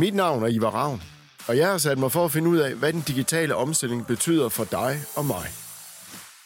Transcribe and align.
Mit 0.00 0.14
navn 0.14 0.42
er 0.42 0.46
Ivar 0.46 0.70
Ravn, 0.70 1.02
og 1.48 1.56
jeg 1.56 1.70
har 1.70 1.78
sat 1.78 1.98
mig 1.98 2.12
for 2.12 2.24
at 2.24 2.32
finde 2.32 2.50
ud 2.50 2.58
af, 2.58 2.74
hvad 2.74 2.92
den 2.92 3.00
digitale 3.00 3.54
omstilling 3.54 4.06
betyder 4.06 4.48
for 4.48 4.64
dig 4.64 5.02
og 5.16 5.24
mig. 5.26 5.48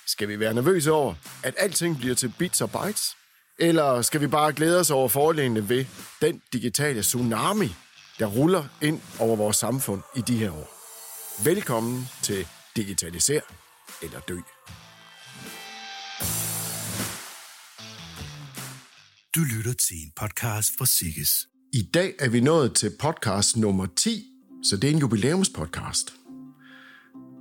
Skal 0.07 0.29
vi 0.29 0.41
være 0.41 0.55
nervøse 0.55 0.93
over, 0.93 1.15
at 1.43 1.55
alting 1.59 1.99
bliver 1.99 2.15
til 2.15 2.33
bits 2.39 2.61
og 2.61 2.71
bytes? 2.71 3.17
Eller 3.59 4.03
skal 4.03 4.21
vi 4.21 4.27
bare 4.27 4.53
glæde 4.53 4.81
os 4.81 4.91
over 4.91 5.09
fordelene 5.09 5.69
ved 5.69 5.85
den 6.23 6.43
digitale 6.53 7.03
tsunami, 7.03 7.75
der 8.19 8.27
ruller 8.27 8.65
ind 8.83 9.01
over 9.19 9.37
vores 9.37 9.57
samfund 9.57 10.03
i 10.17 10.21
de 10.21 10.37
her 10.37 10.51
år? 10.51 10.71
Velkommen 11.45 12.09
til 12.23 12.47
Digitaliser 12.77 13.41
eller 14.03 14.21
Dø. 14.21 14.39
Du 19.35 19.41
lytter 19.57 19.73
til 19.73 19.97
en 19.97 20.13
podcast 20.17 20.71
fra 20.79 20.87
Sikkes. 20.87 21.54
I 21.75 21.83
dag 21.83 22.15
er 22.19 22.29
vi 22.29 22.41
nået 22.41 22.75
til 22.75 22.93
podcast 22.99 23.57
nummer 23.57 23.87
10, 23.97 24.25
så 24.63 24.77
det 24.77 24.91
er 24.91 24.95
en 24.95 24.99
jubilæumspodcast. 24.99 26.15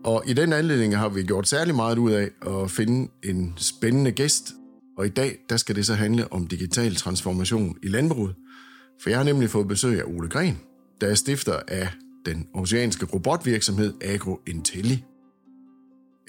Og 0.04 0.24
i 0.28 0.34
den 0.34 0.54
anledning 0.54 0.98
har 0.98 1.10
vi 1.10 1.24
gjort 1.24 1.48
særlig 1.48 1.76
meget 1.76 1.98
ud 1.98 2.12
af 2.12 2.30
at 2.48 2.72
finde 2.72 3.12
en 3.24 3.54
spændende 3.58 4.12
gæst. 4.12 4.54
Og 4.98 5.06
i 5.06 5.10
dag, 5.10 5.38
der 5.50 5.58
skal 5.58 5.76
det 5.76 5.86
så 5.86 5.94
handle 5.94 6.34
om 6.34 6.48
digital 6.48 6.96
transformation 6.96 7.78
i 7.84 7.88
landbruget. 7.88 8.36
For 9.02 9.10
jeg 9.10 9.20
har 9.20 9.26
nemlig 9.26 9.50
fået 9.50 9.68
besøg 9.68 10.00
af 10.00 10.04
Ole 10.06 10.30
Gren, 10.30 10.60
der 11.02 11.08
er 11.08 11.16
stifter 11.16 11.60
af 11.68 11.90
den 12.26 12.48
oceanske 12.54 13.06
robotvirksomhed 13.06 13.94
AgroIntelli. 14.02 15.04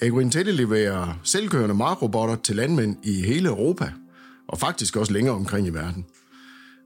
AgroIntelli 0.01 0.51
leverer 0.51 1.19
selvkørende 1.23 1.75
markrobotter 1.75 2.35
til 2.35 2.55
landmænd 2.55 2.97
i 3.03 3.21
hele 3.21 3.49
Europa, 3.49 3.91
og 4.47 4.59
faktisk 4.59 4.95
også 4.95 5.13
længere 5.13 5.35
omkring 5.35 5.67
i 5.67 5.69
verden. 5.69 6.05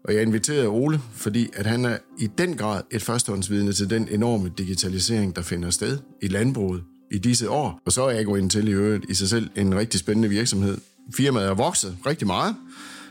Og 0.03 0.13
jeg 0.13 0.21
inviterede 0.21 0.67
Ole, 0.67 0.99
fordi 1.11 1.49
at 1.53 1.65
han 1.65 1.85
er 1.85 1.97
i 2.19 2.27
den 2.27 2.57
grad 2.57 2.81
et 2.91 3.03
førstehåndsvidne 3.03 3.73
til 3.73 3.89
den 3.89 4.07
enorme 4.11 4.51
digitalisering, 4.57 5.35
der 5.35 5.41
finder 5.41 5.69
sted 5.69 5.97
i 6.21 6.27
landbruget 6.27 6.83
i 7.11 7.17
disse 7.17 7.49
år. 7.49 7.81
Og 7.85 7.91
så 7.91 8.03
er 8.03 8.19
AgroIntel 8.19 8.67
i 8.67 8.71
øvrigt 8.71 9.05
i 9.09 9.13
sig 9.13 9.29
selv 9.29 9.49
en 9.55 9.75
rigtig 9.75 9.99
spændende 9.99 10.29
virksomhed. 10.29 10.77
Firmaet 11.15 11.47
er 11.47 11.53
vokset 11.53 11.97
rigtig 12.05 12.27
meget, 12.27 12.55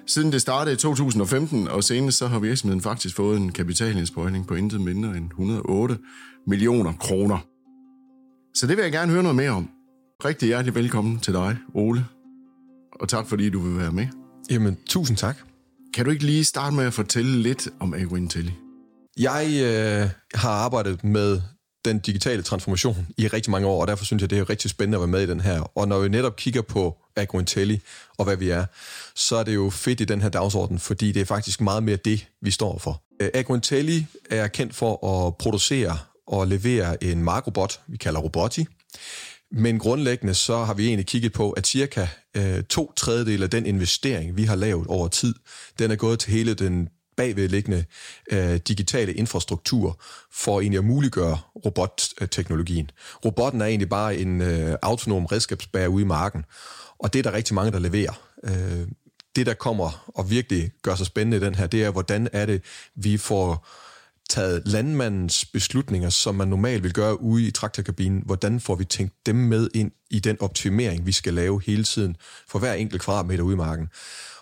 siden 0.07 0.33
det 0.33 0.41
startede 0.41 0.75
i 0.75 0.77
2015, 0.77 1.69
og 1.69 1.85
senest 1.85 2.19
så 2.19 2.27
har 2.27 2.39
virksomheden 2.39 2.81
faktisk 2.81 3.17
fået 3.17 3.37
en 3.37 3.53
kapitalindsprøjtning 3.53 4.47
på 4.47 4.55
intet 4.55 4.81
mindre 4.81 5.17
end 5.17 5.27
108 5.27 5.99
millioner 6.47 6.93
kroner. 6.93 7.39
Så 8.55 8.67
det 8.67 8.77
vil 8.77 8.83
jeg 8.83 8.93
gerne 8.93 9.13
høre 9.13 9.23
noget 9.23 9.37
mere 9.37 9.51
om. 9.51 9.71
Rigtig 10.25 10.47
hjertelig 10.47 10.75
velkommen 10.75 11.19
til 11.19 11.33
dig, 11.33 11.57
Ole. 11.75 12.07
Og 13.01 13.09
tak 13.09 13.27
fordi 13.27 13.51
du 13.51 13.61
vil 13.61 13.79
være 13.79 13.93
med. 13.93 14.07
Jamen, 14.51 14.77
tusind 14.87 15.17
tak. 15.17 15.48
Kan 15.95 16.05
du 16.05 16.11
ikke 16.11 16.25
lige 16.25 16.45
starte 16.45 16.77
med 16.77 16.85
at 16.85 16.95
fortælle 16.95 17.43
lidt 17.43 17.69
om 17.81 17.95
AgroIntelli? 17.95 18.53
Jeg 19.19 19.47
øh, 19.63 20.11
har 20.35 20.51
arbejdet 20.51 21.05
med 21.05 21.41
den 21.85 21.99
digitale 21.99 22.43
transformation 22.43 23.07
i 23.19 23.29
rigtig 23.29 23.51
mange 23.51 23.67
år, 23.67 23.81
og 23.81 23.87
derfor 23.87 24.05
synes 24.05 24.21
jeg, 24.21 24.31
det 24.31 24.39
er 24.39 24.51
rigtig 24.51 24.71
spændende 24.71 24.97
at 24.97 25.01
være 25.01 25.09
med 25.09 25.23
i 25.23 25.27
den 25.27 25.41
her. 25.41 25.79
Og 25.79 25.89
når 25.89 26.01
vi 26.01 26.09
netop 26.09 26.37
kigger 26.37 26.63
på 26.63 26.97
AgroIntelli 27.17 27.81
og 28.19 28.25
hvad 28.25 28.37
vi 28.37 28.51
er, 28.51 28.65
så 29.15 29.37
er 29.37 29.43
det 29.43 29.55
jo 29.55 29.71
fedt 29.71 30.01
i 30.01 30.05
den 30.05 30.21
her 30.21 30.29
dagsorden, 30.29 30.79
fordi 30.79 31.13
det 31.13 31.21
er 31.21 31.25
faktisk 31.25 31.61
meget 31.61 31.83
mere 31.83 31.97
det, 31.97 32.27
vi 32.43 32.51
står 32.51 32.79
for. 32.79 33.03
Øh, 33.21 33.31
AgroIntelli 33.35 34.07
er 34.31 34.49
kendt 34.49 34.75
for 34.75 35.27
at 35.27 35.37
producere 35.37 35.99
og 36.27 36.47
levere 36.47 37.05
en 37.05 37.23
markrobot, 37.23 37.81
vi 37.87 37.97
kalder 37.97 38.21
Roboti. 38.21 38.67
Men 39.53 39.79
grundlæggende 39.79 40.35
så 40.35 40.65
har 40.65 40.75
vi 40.75 40.87
egentlig 40.87 41.07
kigget 41.07 41.33
på, 41.33 41.51
at 41.51 41.67
cirka 41.67 42.07
øh, 42.37 42.63
to 42.63 42.93
tredjedel 42.97 43.43
af 43.43 43.51
den 43.51 43.67
investering, 43.67 44.37
vi 44.37 44.45
har 44.45 44.57
lavet 44.57 44.87
over 44.87 45.09
tid, 45.09 45.35
den 45.79 45.91
er 45.91 45.97
gået 45.97 46.19
til 46.19 46.33
hele 46.33 46.55
den 46.55 46.89
bagvedliggende 47.17 47.85
øh, 48.33 48.57
digitale 48.57 49.15
infrastruktur 49.15 50.01
for 50.33 50.61
egentlig 50.61 50.79
at 50.79 50.85
muliggøre 50.85 51.39
robotteknologien. 51.65 52.91
Robotten 53.25 53.61
er 53.61 53.67
egentlig 53.67 53.89
bare 53.89 54.17
en 54.17 54.41
øh, 54.41 54.77
autonom 54.83 55.27
redskabsbærer 55.27 55.89
ude 55.89 56.03
i 56.03 56.07
marken, 56.07 56.45
og 56.99 57.13
det 57.13 57.19
er 57.19 57.23
der 57.23 57.33
rigtig 57.33 57.55
mange, 57.55 57.73
der 57.73 57.79
leverer. 57.79 58.21
Øh, 58.45 58.89
det, 59.37 59.47
der 59.47 59.55
kommer 59.55 60.11
og 60.15 60.31
virkelig 60.31 60.71
gør 60.83 60.95
sig 60.95 61.07
spændende 61.07 61.37
i 61.37 61.41
den 61.41 61.55
her, 61.55 61.67
det 61.67 61.85
er, 61.85 61.91
hvordan 61.91 62.29
er 62.33 62.47
det, 62.47 62.63
vi 62.95 63.17
får 63.17 63.67
taget 64.29 64.63
landmandens 64.67 65.45
beslutninger, 65.45 66.11
som 66.11 66.35
man 66.35 66.49
normalt 66.49 66.83
vil 66.83 66.93
gøre 66.93 67.21
ude 67.21 67.47
i 67.47 67.51
traktorkabinen, 67.51 68.23
hvordan 68.27 68.61
får 68.61 68.75
vi 68.75 68.85
tænkt 68.85 69.27
dem 69.27 69.37
med 69.37 69.69
ind 69.75 69.93
i 70.11 70.19
den 70.19 70.37
optimering, 70.41 71.07
vi 71.07 71.13
skal 71.13 71.35
lave 71.35 71.63
hele 71.67 71.85
tiden 71.85 72.17
for 72.49 72.59
hver 72.59 72.73
enkelt 72.73 73.03
kvadratmeter 73.03 73.45
ude 73.45 73.55
i 73.55 73.57
marken. 73.57 73.89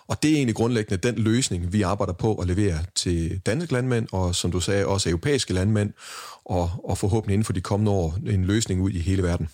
Og 0.07 0.23
det 0.23 0.31
er 0.31 0.35
egentlig 0.35 0.55
grundlæggende 0.55 1.07
den 1.07 1.15
løsning, 1.15 1.73
vi 1.73 1.81
arbejder 1.81 2.13
på 2.13 2.35
at 2.35 2.47
levere 2.47 2.79
til 2.95 3.41
danske 3.45 3.73
landmænd, 3.73 4.07
og 4.11 4.35
som 4.35 4.51
du 4.51 4.59
sagde, 4.59 4.85
også 4.85 5.09
europæiske 5.09 5.53
landmænd, 5.53 5.93
og, 6.45 6.71
og 6.83 6.97
forhåbentlig 6.97 7.33
inden 7.33 7.45
for 7.45 7.53
de 7.53 7.61
kommende 7.61 7.91
år 7.91 8.17
en 8.27 8.45
løsning 8.45 8.81
ud 8.81 8.91
i 8.91 8.99
hele 8.99 9.23
verden. 9.23 9.49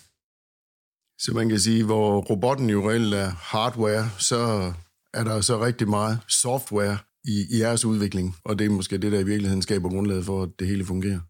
Så 1.18 1.32
man 1.34 1.48
kan 1.48 1.60
sige, 1.60 1.84
hvor 1.84 2.20
robotten 2.20 2.70
jo 2.70 2.90
reelt 2.90 3.14
er 3.14 3.30
hardware, 3.30 4.10
så 4.18 4.72
er 5.14 5.24
der 5.24 5.40
så 5.40 5.64
rigtig 5.64 5.88
meget 5.88 6.18
software 6.28 6.98
i, 7.24 7.46
i 7.50 7.60
jeres 7.60 7.84
udvikling, 7.84 8.36
og 8.44 8.58
det 8.58 8.64
er 8.64 8.70
måske 8.70 8.98
det, 8.98 9.12
der 9.12 9.18
i 9.18 9.24
virkeligheden 9.24 9.62
skaber 9.62 9.88
grundlaget 9.88 10.24
for, 10.24 10.42
at 10.42 10.48
det 10.58 10.66
hele 10.66 10.84
fungerer. 10.84 11.20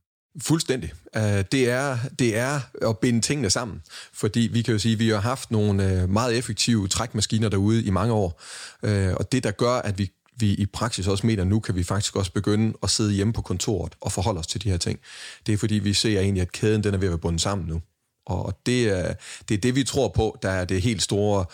Fuldstændig. 0.42 0.92
Øh, 1.16 1.44
det, 1.52 1.70
er, 1.70 1.98
det 2.18 2.36
er 2.36 2.60
at 2.88 2.98
binde 2.98 3.20
tingene 3.20 3.50
sammen, 3.50 3.80
fordi 4.12 4.40
vi 4.52 4.62
kan 4.62 4.72
jo 4.72 4.78
sige, 4.78 4.92
at 4.92 4.98
vi 4.98 5.08
har 5.08 5.20
haft 5.20 5.50
nogle 5.50 6.02
øh, 6.02 6.10
meget 6.10 6.38
effektive 6.38 6.88
trækmaskiner 6.88 7.48
derude 7.48 7.84
i 7.84 7.90
mange 7.90 8.12
år, 8.12 8.40
øh, 8.82 9.14
og 9.14 9.32
det, 9.32 9.44
der 9.44 9.50
gør, 9.50 9.74
at 9.74 9.98
vi 9.98 10.10
vi 10.36 10.54
i 10.54 10.66
praksis 10.66 11.06
også 11.06 11.26
mener, 11.26 11.42
at 11.42 11.48
nu 11.48 11.60
kan 11.60 11.76
vi 11.76 11.82
faktisk 11.82 12.16
også 12.16 12.32
begynde 12.32 12.78
at 12.82 12.90
sidde 12.90 13.12
hjemme 13.12 13.32
på 13.32 13.42
kontoret 13.42 13.92
og 14.00 14.12
forholde 14.12 14.38
os 14.38 14.46
til 14.46 14.62
de 14.62 14.70
her 14.70 14.76
ting. 14.76 15.00
Det 15.46 15.52
er 15.52 15.56
fordi, 15.56 15.74
vi 15.74 15.92
ser 15.92 16.20
egentlig, 16.20 16.42
at 16.42 16.52
kæden 16.52 16.84
den 16.84 16.94
er 16.94 16.98
ved 16.98 17.08
at 17.08 17.10
være 17.10 17.18
bundet 17.18 17.40
sammen 17.40 17.68
nu. 17.68 17.80
Og 18.26 18.60
det 18.66 18.88
er, 18.88 19.14
det 19.48 19.54
er 19.54 19.58
det, 19.58 19.74
vi 19.74 19.84
tror 19.84 20.08
på, 20.08 20.38
der 20.42 20.50
er 20.50 20.64
det 20.64 20.82
helt 20.82 21.02
store 21.02 21.44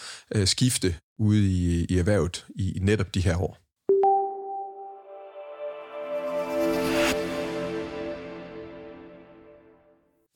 skifte 0.46 0.94
ude 1.18 1.46
i, 1.46 1.84
i 1.84 1.98
erhvervet 1.98 2.46
i 2.56 2.78
netop 2.82 3.14
de 3.14 3.20
her 3.20 3.36
år. 3.36 3.59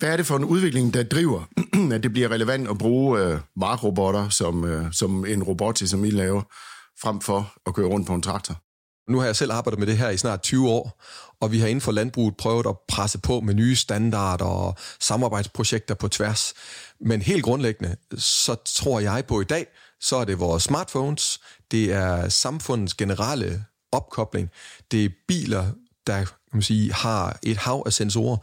Hvad 0.05 0.13
er 0.13 0.17
det 0.17 0.27
for 0.27 0.37
en 0.37 0.45
udvikling, 0.45 0.95
der 0.95 1.03
driver, 1.03 1.43
at 1.95 2.03
det 2.03 2.13
bliver 2.13 2.31
relevant 2.31 2.69
at 2.69 2.79
bruge 2.79 3.21
øh, 3.21 3.41
markrobotter 3.57 4.29
som, 4.29 4.65
øh, 4.65 4.93
som 4.93 5.27
en 5.27 5.43
robot, 5.43 5.79
som 5.79 6.05
I 6.05 6.11
laver, 6.11 6.43
frem 7.03 7.21
for 7.21 7.53
at 7.67 7.75
køre 7.75 7.87
rundt 7.87 8.07
på 8.07 8.15
en 8.15 8.23
traktor? 8.23 8.61
Nu 9.13 9.19
har 9.19 9.27
jeg 9.27 9.37
selv 9.37 9.53
arbejdet 9.53 9.79
med 9.79 9.87
det 9.87 9.99
her 9.99 10.09
i 10.09 10.17
snart 10.17 10.43
20 10.43 10.69
år, 10.69 11.03
og 11.41 11.53
vi 11.53 11.59
har 11.59 11.67
inden 11.67 11.81
for 11.81 11.93
landbruget 11.93 12.37
prøvet 12.37 12.67
at 12.67 12.77
presse 12.89 13.19
på 13.19 13.41
med 13.41 13.55
nye 13.55 13.77
standarder 13.77 14.45
og 14.45 14.75
samarbejdsprojekter 15.01 15.95
på 15.95 16.09
tværs. 16.09 16.55
Men 17.01 17.23
helt 17.23 17.45
grundlæggende, 17.45 17.97
så 18.17 18.57
tror 18.65 19.01
jeg 19.01 19.25
på 19.29 19.41
i 19.41 19.45
dag, 19.45 19.67
så 20.01 20.17
er 20.17 20.25
det 20.25 20.41
vores 20.41 20.63
smartphones, 20.63 21.41
det 21.71 21.93
er 21.93 22.29
samfundets 22.29 22.95
generelle 22.95 23.65
opkobling, 23.93 24.51
det 24.91 25.05
er 25.05 25.09
biler, 25.29 25.67
der 26.07 26.25
kan 26.25 26.29
man 26.53 26.63
sige, 26.63 26.93
har 26.93 27.39
et 27.43 27.57
hav 27.57 27.83
af 27.87 27.93
sensorer. 27.93 28.37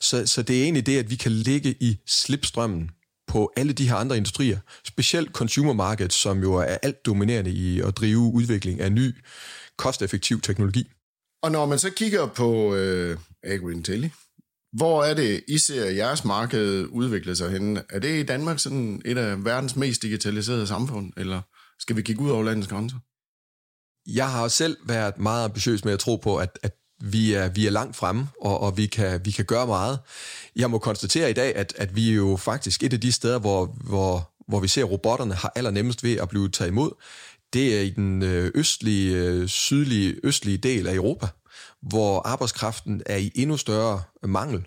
Så, 0.00 0.26
så 0.26 0.42
det 0.42 0.58
er 0.58 0.62
egentlig 0.62 0.86
det, 0.86 0.98
at 0.98 1.10
vi 1.10 1.16
kan 1.16 1.32
ligge 1.32 1.74
i 1.80 1.98
slipstrømmen 2.06 2.90
på 3.26 3.52
alle 3.56 3.72
de 3.72 3.88
her 3.88 3.96
andre 3.96 4.16
industrier, 4.16 4.58
specielt 4.84 5.32
consumermarkedet, 5.32 6.12
som 6.12 6.40
jo 6.40 6.54
er 6.54 6.78
alt 6.82 7.06
dominerende 7.06 7.50
i 7.50 7.80
at 7.80 7.96
drive 7.96 8.18
udvikling 8.18 8.80
af 8.80 8.92
ny, 8.92 9.14
kosteffektiv 9.78 10.40
teknologi. 10.40 10.90
Og 11.42 11.50
når 11.50 11.66
man 11.66 11.78
så 11.78 11.90
kigger 11.90 12.26
på 12.26 12.74
øh, 12.74 13.18
AgroIntelli, 13.42 14.10
hvor 14.72 15.04
er 15.04 15.14
det, 15.14 15.44
I 15.48 15.58
ser 15.58 15.90
jeres 15.90 16.24
marked 16.24 16.86
udvikle 16.90 17.36
sig 17.36 17.50
henne? 17.50 17.82
Er 17.90 17.98
det 17.98 18.20
i 18.20 18.22
Danmark 18.22 18.58
sådan 18.58 19.02
et 19.04 19.18
af 19.18 19.44
verdens 19.44 19.76
mest 19.76 20.02
digitaliserede 20.02 20.66
samfund, 20.66 21.12
eller 21.16 21.40
skal 21.78 21.96
vi 21.96 22.02
kigge 22.02 22.22
ud 22.22 22.30
over 22.30 22.44
landets 22.44 22.68
grænser? 22.68 22.96
Jeg 24.06 24.30
har 24.30 24.48
selv 24.48 24.76
været 24.86 25.18
meget 25.18 25.44
ambitiøs 25.44 25.84
med 25.84 25.92
at 25.92 25.98
tro 25.98 26.16
på, 26.16 26.36
at, 26.36 26.58
at 26.62 26.72
vi 27.00 27.32
er, 27.32 27.48
vi 27.48 27.66
er 27.66 27.70
langt 27.70 27.96
fremme, 27.96 28.28
og, 28.40 28.60
og 28.60 28.76
vi, 28.76 28.86
kan, 28.86 29.20
vi 29.24 29.30
kan 29.30 29.44
gøre 29.44 29.66
meget. 29.66 29.98
Jeg 30.56 30.70
må 30.70 30.78
konstatere 30.78 31.30
i 31.30 31.32
dag, 31.32 31.56
at, 31.56 31.74
at 31.76 31.96
vi 31.96 32.10
er 32.10 32.14
jo 32.14 32.36
faktisk 32.36 32.82
et 32.82 32.92
af 32.92 33.00
de 33.00 33.12
steder, 33.12 33.38
hvor, 33.38 33.76
hvor, 33.84 34.30
hvor 34.48 34.60
vi 34.60 34.68
ser, 34.68 34.84
at 34.84 34.90
robotterne 34.90 35.34
har 35.34 35.52
allernemmest 35.56 36.04
ved 36.04 36.16
at 36.16 36.28
blive 36.28 36.48
taget 36.48 36.70
imod. 36.70 36.90
Det 37.52 37.78
er 37.78 37.80
i 37.80 37.90
den 37.90 38.22
øh, 38.22 38.50
østlige, 38.54 39.16
øh, 39.16 39.48
sydlige, 39.48 40.16
østlige 40.22 40.58
del 40.58 40.86
af 40.86 40.94
Europa, 40.94 41.26
hvor 41.82 42.20
arbejdskraften 42.20 43.02
er 43.06 43.16
i 43.16 43.32
endnu 43.34 43.56
større 43.56 44.02
øh, 44.22 44.30
mangel, 44.30 44.66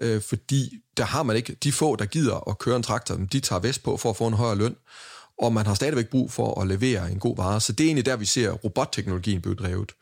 øh, 0.00 0.22
fordi 0.22 0.80
der 0.96 1.04
har 1.04 1.22
man 1.22 1.36
ikke, 1.36 1.54
de 1.64 1.72
få, 1.72 1.96
der 1.96 2.04
gider 2.04 2.48
at 2.50 2.58
køre 2.58 2.76
en 2.76 2.82
traktor, 2.82 3.16
de 3.16 3.40
tager 3.40 3.60
vest 3.60 3.82
på 3.82 3.96
for 3.96 4.10
at 4.10 4.16
få 4.16 4.26
en 4.26 4.34
højere 4.34 4.56
løn, 4.56 4.76
og 5.38 5.52
man 5.52 5.66
har 5.66 5.74
stadigvæk 5.74 6.08
brug 6.08 6.32
for 6.32 6.60
at 6.60 6.66
levere 6.66 7.10
en 7.10 7.18
god 7.18 7.36
vare. 7.36 7.60
Så 7.60 7.72
det 7.72 7.84
er 7.84 7.88
egentlig 7.88 8.06
der, 8.06 8.16
vi 8.16 8.24
ser 8.24 8.50
robotteknologien 8.50 9.42
blive 9.42 9.54
drevet. 9.54 9.92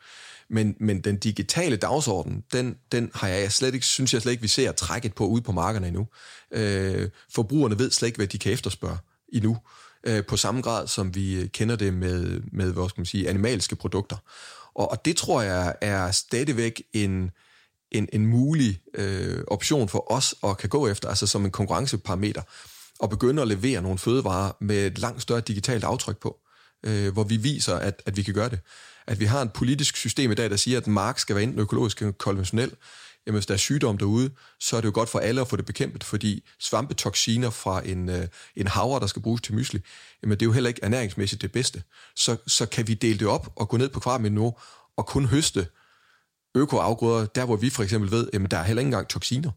Men, 0.49 0.75
men 0.79 1.01
den 1.01 1.17
digitale 1.17 1.75
dagsorden, 1.75 2.43
den, 2.53 2.75
den 2.91 3.11
har 3.13 3.27
jeg 3.27 3.51
slet 3.51 3.73
ikke, 3.73 3.85
synes 3.85 4.13
jeg 4.13 4.21
slet 4.21 4.31
ikke, 4.31 4.41
vi 4.41 4.47
ser 4.47 4.71
trækket 4.71 5.13
på 5.13 5.27
ude 5.27 5.41
på 5.41 5.51
markederne 5.51 5.87
endnu. 5.87 6.07
Øh, 6.51 7.09
forbrugerne 7.33 7.79
ved 7.79 7.91
slet 7.91 8.07
ikke, 8.07 8.17
hvad 8.17 8.27
de 8.27 8.37
kan 8.37 8.51
efterspørge 8.51 8.97
endnu, 9.33 9.57
øh, 10.03 10.25
på 10.25 10.37
samme 10.37 10.61
grad, 10.61 10.87
som 10.87 11.15
vi 11.15 11.49
kender 11.53 11.75
det 11.75 11.93
med, 11.93 12.41
med 12.51 12.71
hvad 12.73 12.89
skal 12.89 12.99
man 12.99 13.05
sige, 13.05 13.29
animalske 13.29 13.75
produkter. 13.75 14.17
Og, 14.75 14.91
og 14.91 15.05
det 15.05 15.17
tror 15.17 15.41
jeg 15.41 15.75
er 15.81 16.11
stadigvæk 16.11 16.83
en, 16.93 17.31
en, 17.91 18.09
en 18.13 18.25
mulig 18.25 18.79
øh, 18.93 19.43
option 19.47 19.89
for 19.89 20.11
os 20.11 20.35
at 20.43 20.57
kan 20.57 20.69
gå 20.69 20.87
efter, 20.87 21.09
altså 21.09 21.27
som 21.27 21.45
en 21.45 21.51
konkurrenceparameter, 21.51 22.41
og 22.99 23.09
begynde 23.09 23.41
at 23.41 23.47
levere 23.47 23.81
nogle 23.81 23.97
fødevarer 23.97 24.51
med 24.59 24.87
et 24.87 24.99
langt 24.99 25.21
større 25.21 25.41
digitalt 25.41 25.83
aftryk 25.83 26.17
på, 26.17 26.37
øh, 26.83 27.13
hvor 27.13 27.23
vi 27.23 27.37
viser, 27.37 27.75
at, 27.75 28.01
at 28.05 28.17
vi 28.17 28.21
kan 28.21 28.33
gøre 28.33 28.49
det. 28.49 28.59
At 29.07 29.19
vi 29.19 29.25
har 29.25 29.41
et 29.41 29.53
politisk 29.53 29.97
system 29.97 30.31
i 30.31 30.35
dag, 30.35 30.49
der 30.49 30.55
siger, 30.55 30.77
at 30.77 30.87
mark 30.87 31.19
skal 31.19 31.35
være 31.35 31.43
enten 31.43 31.59
økologisk 31.59 31.99
eller 31.99 32.11
konventionel. 32.11 32.71
Jamen, 33.27 33.35
hvis 33.35 33.45
der 33.45 33.53
er 33.53 33.57
sygdom 33.57 33.97
derude, 33.97 34.29
så 34.59 34.77
er 34.77 34.81
det 34.81 34.87
jo 34.87 34.91
godt 34.93 35.09
for 35.09 35.19
alle 35.19 35.41
at 35.41 35.47
få 35.47 35.55
det 35.55 35.65
bekæmpet, 35.65 36.03
fordi 36.03 36.43
svampetoksiner 36.59 37.49
fra 37.49 37.87
en, 37.87 38.09
øh, 38.09 38.27
en 38.55 38.67
havre, 38.67 38.99
der 38.99 39.07
skal 39.07 39.21
bruges 39.21 39.41
til 39.41 39.55
mysli, 39.55 39.81
jamen 40.23 40.39
det 40.39 40.41
er 40.41 40.45
jo 40.45 40.51
heller 40.51 40.67
ikke 40.67 40.83
ernæringsmæssigt 40.83 41.41
det 41.41 41.51
bedste. 41.51 41.83
Så, 42.15 42.37
så 42.47 42.65
kan 42.65 42.87
vi 42.87 42.93
dele 42.93 43.19
det 43.19 43.27
op 43.27 43.53
og 43.55 43.69
gå 43.69 43.77
ned 43.77 43.89
på 43.89 43.99
kvadratmeter 43.99 44.51
og 44.97 45.05
kun 45.05 45.25
høste 45.25 45.67
økoafgrøder, 46.55 47.25
der 47.25 47.45
hvor 47.45 47.55
vi 47.55 47.69
for 47.69 47.83
eksempel 47.83 48.11
ved, 48.11 48.29
at 48.33 48.51
der 48.51 48.57
er 48.57 48.63
heller 48.63 48.81
ikke 48.81 48.87
engang 48.87 49.07
toksiner. 49.07 49.51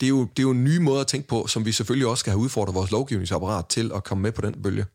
Det 0.00 0.06
er, 0.06 0.08
jo, 0.08 0.20
det 0.20 0.38
er 0.38 0.42
jo 0.42 0.50
en 0.50 0.64
ny 0.64 0.76
måde 0.76 1.00
at 1.00 1.06
tænke 1.06 1.28
på, 1.28 1.46
som 1.46 1.64
vi 1.64 1.72
selvfølgelig 1.72 2.06
også 2.06 2.20
skal 2.20 2.30
have 2.30 2.40
udfordret 2.40 2.74
vores 2.74 2.90
lovgivningsapparat 2.90 3.66
til 3.66 3.92
at 3.94 4.04
komme 4.04 4.22
med 4.22 4.32
på 4.32 4.40
den 4.40 4.62
bølge. 4.62 4.86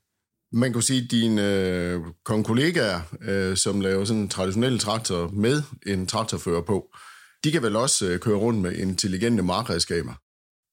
Man 0.56 0.74
kunne 0.74 0.84
sige, 0.84 1.04
at 1.04 1.12
dine 1.12 1.42
øh, 1.42 2.02
kollegaer, 2.44 3.02
øh, 3.22 3.58
som 3.58 3.82
laver 3.82 4.06
sådan 4.06 4.22
en 4.22 4.30
traditionel 4.30 4.80
traktor 4.80 5.28
med 5.28 5.64
en 5.86 6.08
traktorfører 6.08 6.62
på, 6.62 6.96
de 7.44 7.52
kan 7.52 7.64
vel 7.64 7.76
også 7.76 8.06
øh, 8.06 8.20
køre 8.20 8.38
rundt 8.38 8.60
med 8.60 8.74
intelligente 8.74 9.44
markredskaber. 9.44 10.14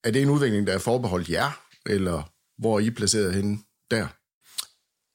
Er 0.04 0.10
det 0.10 0.22
en 0.22 0.30
udvikling, 0.30 0.66
der 0.66 0.72
er 0.72 0.78
forbeholdt 0.78 1.30
jer, 1.30 1.62
eller 1.86 2.32
hvor 2.58 2.76
er 2.76 2.80
I 2.80 2.90
placeret 2.90 3.34
henne 3.34 3.58
der? 3.90 4.06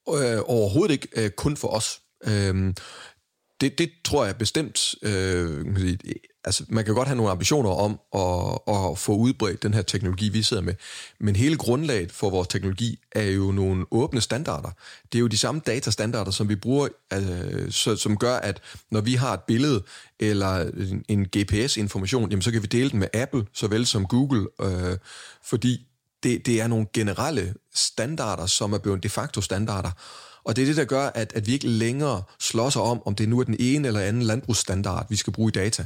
Øh, 0.10 0.42
overhovedet 0.46 0.94
ikke 0.94 1.08
øh, 1.16 1.30
kun 1.30 1.58
for 1.58 1.68
os. 1.68 2.02
Øh, 2.24 2.74
det, 3.62 3.78
det 3.78 3.92
tror 4.06 4.26
jeg 4.26 4.38
bestemt, 4.38 4.96
øh, 5.04 5.66
man, 5.66 5.78
sige, 5.78 6.00
altså 6.48 6.64
man 6.70 6.86
kan 6.86 6.94
godt 6.94 7.08
have 7.08 7.16
nogle 7.16 7.32
ambitioner 7.32 7.70
om 7.70 8.00
at, 8.16 8.76
at 8.76 8.98
få 8.98 9.16
udbredt 9.16 9.64
den 9.64 9.74
her 9.74 9.82
teknologi, 9.82 10.30
vi 10.30 10.44
sidder 10.44 10.64
med, 10.64 10.74
men 11.20 11.36
hele 11.36 11.58
grundlaget 11.58 12.12
for 12.12 12.30
vores 12.30 12.48
teknologi 12.48 13.00
er 13.12 13.24
jo 13.24 13.52
nogle 13.52 13.86
åbne 13.92 14.22
standarder. 14.22 14.70
Det 15.12 15.18
er 15.18 15.20
jo 15.20 15.28
de 15.28 15.38
samme 15.38 15.62
datastandarder, 15.66 16.32
som 16.32 16.50
vi 16.50 16.56
bruger, 16.56 16.88
øh, 17.14 17.72
så, 17.72 17.96
som 17.96 18.18
gør, 18.18 18.36
at 18.36 18.62
når 18.92 19.02
vi 19.02 19.14
har 19.14 19.34
et 19.34 19.42
billede 19.48 19.84
eller 20.20 20.62
en, 20.62 21.06
en 21.08 21.26
GPS-information, 21.38 22.30
jamen 22.30 22.42
så 22.42 22.52
kan 22.52 22.62
vi 22.62 22.68
dele 22.68 22.90
den 22.90 23.00
med 23.00 23.08
Apple, 23.14 23.46
såvel 23.54 23.86
som 23.86 24.06
Google, 24.06 24.48
øh, 24.62 24.98
fordi 25.44 25.88
det, 26.24 26.46
det 26.46 26.62
er 26.62 26.68
nogle 26.68 26.86
generelle 26.94 27.54
standarder, 27.76 28.46
som 28.46 28.74
er 28.74 28.78
blevet 28.78 29.04
de 29.04 29.10
facto 29.10 29.42
standarder, 29.42 29.92
og 30.48 30.56
det 30.56 30.62
er 30.62 30.66
det, 30.66 30.78
der 30.78 30.86
gør, 30.86 31.12
at, 31.16 31.34
at 31.36 31.48
vi 31.48 31.54
ikke 31.54 31.68
længere 31.68 32.24
slår 32.40 32.70
sig 32.70 32.82
om, 32.82 33.02
om 33.06 33.16
det 33.16 33.30
nu 33.30 33.40
er 33.40 33.44
den 33.44 33.56
ene 33.60 33.88
eller 33.88 34.00
anden 34.00 34.22
landbrugsstandard, 34.22 35.06
vi 35.10 35.16
skal 35.16 35.34
bruge 35.34 35.50
i 35.50 35.52
data. 35.52 35.86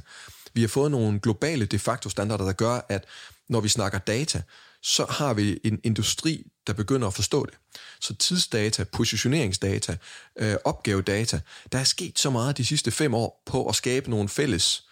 Vi 0.53 0.61
har 0.61 0.67
fået 0.67 0.91
nogle 0.91 1.19
globale 1.19 1.65
de 1.65 1.79
facto 1.79 2.09
standarder, 2.09 2.45
der 2.45 2.53
gør, 2.53 2.85
at 2.89 3.05
når 3.49 3.59
vi 3.59 3.69
snakker 3.69 3.97
data, 3.97 4.41
så 4.83 5.05
har 5.09 5.33
vi 5.33 5.59
en 5.63 5.79
industri, 5.83 6.43
der 6.67 6.73
begynder 6.73 7.07
at 7.07 7.13
forstå 7.13 7.45
det. 7.45 7.53
Så 8.01 8.15
tidsdata, 8.15 8.83
positioneringsdata, 8.83 9.97
øh, 10.39 10.55
opgavedata, 10.63 11.39
der 11.71 11.79
er 11.79 11.83
sket 11.83 12.19
så 12.19 12.29
meget 12.29 12.57
de 12.57 12.65
sidste 12.65 12.91
fem 12.91 13.13
år 13.13 13.43
på 13.45 13.67
at 13.67 13.75
skabe 13.75 14.09
nogle 14.09 14.29
fælles, 14.29 14.83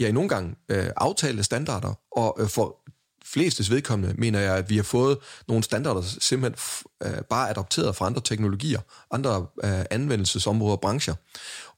ja, 0.00 0.08
i 0.08 0.12
nogle 0.12 0.28
gange 0.28 0.54
øh, 0.68 0.86
aftalte 0.96 1.44
standarder, 1.44 1.94
og 2.16 2.36
øh, 2.40 2.48
for 2.48 2.84
flestes 3.24 3.70
vedkommende 3.70 4.14
mener 4.18 4.40
jeg, 4.40 4.56
at 4.56 4.70
vi 4.70 4.76
har 4.76 4.82
fået 4.82 5.18
nogle 5.48 5.64
standarder 5.64 6.02
simpelthen 6.02 6.58
øh, 7.02 7.22
bare 7.22 7.50
adopteret 7.50 7.96
fra 7.96 8.06
andre 8.06 8.20
teknologier, 8.20 8.80
andre 9.10 9.46
øh, 9.64 9.84
anvendelsesområder 9.90 10.72
og 10.72 10.80
brancher. 10.80 11.14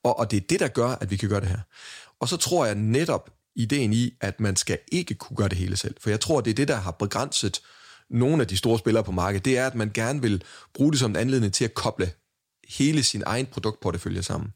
Og, 0.03 0.19
og 0.19 0.31
det 0.31 0.37
er 0.37 0.47
det, 0.49 0.61
der 0.61 0.69
gør, 0.69 0.89
at 0.89 1.11
vi 1.11 1.17
kan 1.17 1.29
gøre 1.29 1.41
det 1.41 1.49
her. 1.49 1.61
Og 2.21 2.29
så 2.29 2.37
tror 2.37 2.67
jeg 2.67 2.75
netop 2.75 3.31
ideen 3.57 3.93
i, 3.93 4.11
at 4.21 4.41
man 4.41 4.57
skal 4.57 4.79
ikke 4.93 5.15
kunne 5.15 5.37
gøre 5.37 5.49
det 5.49 5.59
hele 5.59 5.77
selv. 5.77 5.97
For 6.01 6.11
jeg 6.11 6.21
tror, 6.21 6.41
det 6.41 6.51
er 6.51 6.55
det, 6.55 6.69
der 6.69 6.77
har 6.77 6.91
begrænset 6.91 7.61
nogle 8.11 8.43
af 8.43 8.49
de 8.49 8.57
store 8.57 8.79
spillere 8.79 9.05
på 9.05 9.13
markedet. 9.13 9.45
Det 9.45 9.59
er, 9.59 9.67
at 9.67 9.75
man 9.75 9.91
gerne 9.95 10.23
vil 10.23 10.43
bruge 10.75 10.93
det 10.93 11.01
som 11.01 11.11
en 11.11 11.17
anledning 11.17 11.55
til 11.55 11.65
at 11.65 11.75
koble 11.75 12.11
hele 12.69 13.03
sin 13.03 13.23
egen 13.27 13.47
produktportefølje 13.47 14.23
sammen. 14.23 14.53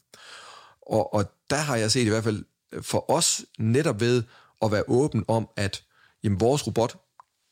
Og, 0.83 1.15
og 1.15 1.25
der 1.51 1.57
har 1.57 1.77
jeg 1.77 1.91
set 1.91 2.07
i 2.07 2.09
hvert 2.09 2.25
fald 2.25 2.45
for 2.83 3.11
os 3.11 3.45
netop 3.59 4.01
ved 4.01 4.23
at 4.63 4.73
være 4.73 4.85
åben 4.89 5.25
om, 5.29 5.49
at 5.57 5.83
jamen 6.25 6.41
vores 6.41 6.67
robot 6.67 6.97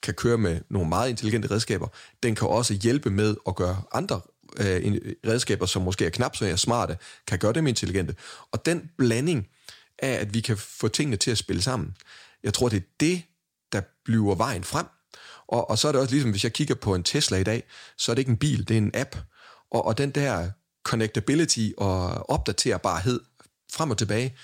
kan 0.03 0.15
køre 0.15 0.39
med 0.39 0.61
nogle 0.71 0.89
meget 0.89 1.11
intelligente 1.11 1.51
redskaber. 1.51 1.89
Den 2.23 2.35
kan 2.35 2.49
også 2.49 2.75
hjælpe 2.83 3.11
med 3.11 3.37
at 3.49 3.57
gøre 3.57 3.83
andre 3.93 4.21
øh, 4.57 4.97
redskaber, 5.27 5.67
som 5.67 5.83
måske 5.83 6.07
er 6.07 6.11
knap 6.11 6.37
så 6.37 6.57
smarte, 6.57 6.97
kan 7.27 7.39
gøre 7.39 7.53
dem 7.53 7.67
intelligente. 7.67 8.15
Og 8.53 8.67
den 8.67 8.91
blanding 8.99 9.49
af, 9.99 10.13
at 10.13 10.35
vi 10.35 10.41
kan 10.41 10.57
få 10.57 10.89
tingene 10.89 11.17
til 11.17 11.31
at 11.31 11.39
spille 11.39 11.63
sammen, 11.63 11.97
jeg 12.43 12.55
tror, 12.55 12.69
det 12.69 12.77
er 12.77 12.87
det, 13.01 13.23
der 13.73 13.83
bliver 14.05 14.35
vejen 14.35 14.65
frem. 14.65 14.87
Og, 15.49 15.71
og 15.71 15.79
så 15.79 15.89
er 15.89 15.93
det 15.93 16.01
også 16.01 16.15
ligesom, 16.15 16.31
hvis 16.31 16.45
jeg 16.45 16.53
kigger 16.53 16.75
på 16.75 16.95
en 16.95 17.03
Tesla 17.03 17.37
i 17.37 17.45
dag, 17.45 17.63
så 17.97 18.13
er 18.13 18.15
det 18.15 18.21
ikke 18.21 18.31
en 18.31 18.37
bil, 18.37 18.69
det 18.69 18.75
er 18.75 18.79
en 18.79 18.91
app. 18.95 19.17
Og, 19.71 19.85
og 19.85 19.99
den 19.99 20.11
der 20.11 20.51
connectability 20.85 21.69
og 21.77 22.31
opdaterbarhed 22.31 23.21
frem 23.73 23.91
og 23.91 23.99
tilbage, 23.99 24.37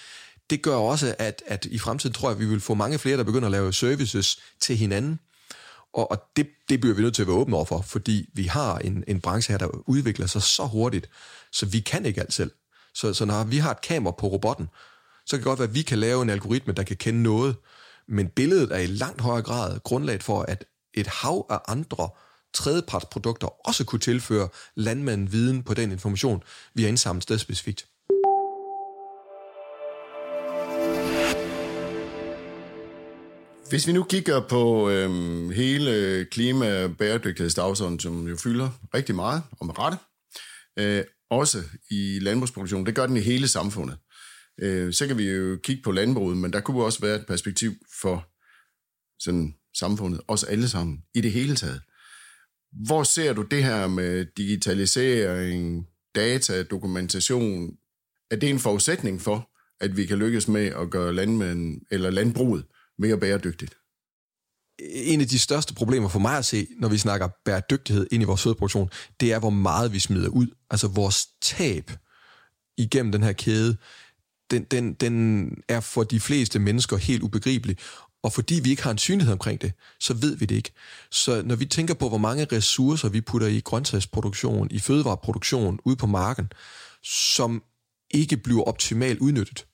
det 0.51 0.63
gør 0.63 0.77
også, 0.77 1.15
at, 1.19 1.43
at 1.47 1.65
i 1.65 1.79
fremtiden 1.79 2.15
tror 2.15 2.29
jeg, 2.29 2.37
at 2.37 2.41
vi 2.41 2.47
vil 2.47 2.61
få 2.61 2.75
mange 2.75 2.99
flere, 2.99 3.17
der 3.17 3.25
begynder 3.25 3.47
at 3.47 3.53
lave 3.53 3.73
services 3.73 4.41
til 4.61 4.77
hinanden. 4.77 5.21
Og, 5.93 6.11
og 6.11 6.23
det, 6.37 6.49
det 6.69 6.81
bliver 6.81 6.97
vi 6.97 7.03
nødt 7.03 7.15
til 7.15 7.23
at 7.23 7.29
være 7.29 7.37
åbne 7.37 7.57
over 7.57 7.65
for, 7.65 7.81
fordi 7.81 8.31
vi 8.33 8.45
har 8.45 8.79
en, 8.79 9.05
en 9.07 9.21
branche 9.21 9.53
her, 9.53 9.59
der 9.59 9.89
udvikler 9.89 10.27
sig 10.27 10.43
så 10.43 10.67
hurtigt, 10.67 11.11
så 11.53 11.67
vi 11.67 11.81
kan 11.81 12.07
ikke 12.07 12.21
alt 12.21 12.33
selv. 12.33 12.51
Så, 12.95 13.15
så 13.15 13.25
når 13.25 13.45
vi 13.45 13.59
har 13.59 13.71
et 13.71 13.81
kamera 13.81 14.15
på 14.19 14.27
robotten, 14.27 14.69
så 15.27 15.31
kan 15.31 15.39
det 15.39 15.45
godt 15.45 15.59
være, 15.59 15.69
at 15.69 15.75
vi 15.75 15.83
kan 15.83 15.99
lave 15.99 16.23
en 16.23 16.31
algoritme, 16.31 16.73
der 16.73 16.83
kan 16.83 16.97
kende 16.97 17.23
noget, 17.23 17.57
men 18.09 18.29
billedet 18.29 18.73
er 18.73 18.79
i 18.79 18.87
langt 18.87 19.21
højere 19.21 19.43
grad 19.43 19.81
grundlaget 19.85 20.23
for, 20.23 20.43
at 20.43 20.65
et 20.95 21.07
hav 21.07 21.47
af 21.51 21.59
andre 21.69 22.09
tredjepartsprodukter 22.55 23.69
også 23.69 23.85
kunne 23.85 24.01
tilføre 24.01 24.49
landmanden 24.75 25.33
viden 25.33 25.63
på 25.63 25.75
den 25.75 25.93
information, 25.93 26.43
vi 26.75 26.83
har 26.83 26.89
indsamlet 26.89 27.23
stedspecifikt. 27.23 27.87
Hvis 33.69 33.87
vi 33.87 33.93
nu 33.93 34.03
kigger 34.03 34.41
på 34.49 34.91
øhm, 34.91 35.51
hele 35.51 36.25
klima- 36.31 36.85
og 36.85 36.97
bæredygtighedsdagsordenen, 36.97 38.01
som 38.01 38.29
jo 38.29 38.37
fylder 38.37 38.71
rigtig 38.95 39.15
meget, 39.15 39.43
og 39.61 39.67
med 39.67 39.79
rette, 39.79 39.99
øh, 40.79 41.05
også 41.31 41.63
i 41.91 42.19
landbrugsproduktionen, 42.21 42.87
det 42.87 42.95
gør 42.95 43.07
den 43.07 43.17
i 43.17 43.21
hele 43.21 43.49
samfundet. 43.49 43.97
Øh, 44.59 44.93
så 44.93 45.07
kan 45.07 45.19
vi 45.19 45.31
jo 45.31 45.59
kigge 45.63 45.83
på 45.83 45.93
landbruget, 45.93 46.37
men 46.37 46.53
der 46.53 46.61
kunne 46.61 46.85
også 46.85 47.01
være 47.01 47.17
et 47.17 47.27
perspektiv 47.27 47.73
for 48.03 48.29
sådan 49.19 49.55
samfundet, 49.79 50.21
os 50.29 50.45
alle 50.45 50.69
sammen, 50.69 51.03
i 51.15 51.21
det 51.21 51.33
hele 51.33 51.57
taget. 51.57 51.81
Hvor 52.87 53.03
ser 53.03 53.33
du 53.33 53.43
det 53.43 53.65
her 53.65 53.87
med 53.87 54.27
digitalisering, 54.37 55.87
data, 56.15 56.63
dokumentation? 56.63 57.77
Er 58.31 58.37
det 58.37 58.51
en 58.51 58.59
forudsætning 58.59 59.21
for, 59.21 59.51
at 59.81 59.97
vi 59.97 60.07
kan 60.07 60.19
lykkes 60.19 60.49
med 60.49 60.67
at 60.67 60.91
gøre 60.91 61.15
landmænd, 61.15 61.81
eller 61.91 62.11
landbruget 62.11 62.65
mere 62.99 63.19
bæredygtigt? 63.19 63.77
En 64.79 65.21
af 65.21 65.27
de 65.27 65.39
største 65.39 65.75
problemer 65.75 66.09
for 66.09 66.19
mig 66.19 66.39
at 66.39 66.45
se, 66.45 66.67
når 66.77 66.89
vi 66.89 66.99
snakker 66.99 67.29
bæredygtighed 67.45 68.07
ind 68.11 68.23
i 68.23 68.27
vores 68.27 68.43
fødeproduktion, 68.43 68.91
det 69.21 69.33
er, 69.33 69.39
hvor 69.39 69.51
meget 69.51 69.93
vi 69.93 69.99
smider 69.99 70.29
ud. 70.29 70.47
Altså 70.71 70.89
vores 70.89 71.27
tab 71.43 71.91
igennem 72.77 73.13
den 73.13 73.23
her 73.23 73.33
kæde, 73.33 73.77
den, 74.51 74.65
den, 74.65 74.95
den 74.95 75.49
er 75.69 75.81
for 75.81 76.05
de 76.05 76.21
fleste 76.21 76.59
mennesker 76.59 76.97
helt 76.97 77.23
ubegribelig. 77.23 77.77
Og 78.23 78.33
fordi 78.33 78.61
vi 78.65 78.71
ikke 78.71 78.83
har 78.83 78.91
en 78.91 78.99
synlighed 78.99 79.33
omkring 79.33 79.63
det, 79.63 79.73
så 80.01 80.15
ved 80.15 80.37
vi 80.37 80.47
det 80.47 80.55
ikke. 80.55 80.73
Så 81.11 81.43
når 81.43 81.57
vi 81.57 81.67
tænker 81.67 81.95
på, 81.95 82.09
hvor 82.09 82.19
mange 82.19 82.47
ressourcer 82.53 83.09
vi 83.09 83.21
putter 83.21 83.49
i 83.49 83.61
grøntsagsproduktion, 83.61 84.69
i 84.71 84.79
fødevareproduktion, 84.79 85.79
ude 85.85 85.97
på 85.97 86.07
marken, 86.07 86.53
som 87.03 87.63
ikke 88.11 88.37
bliver 88.37 88.63
optimalt 88.63 89.19
udnyttet, 89.19 89.67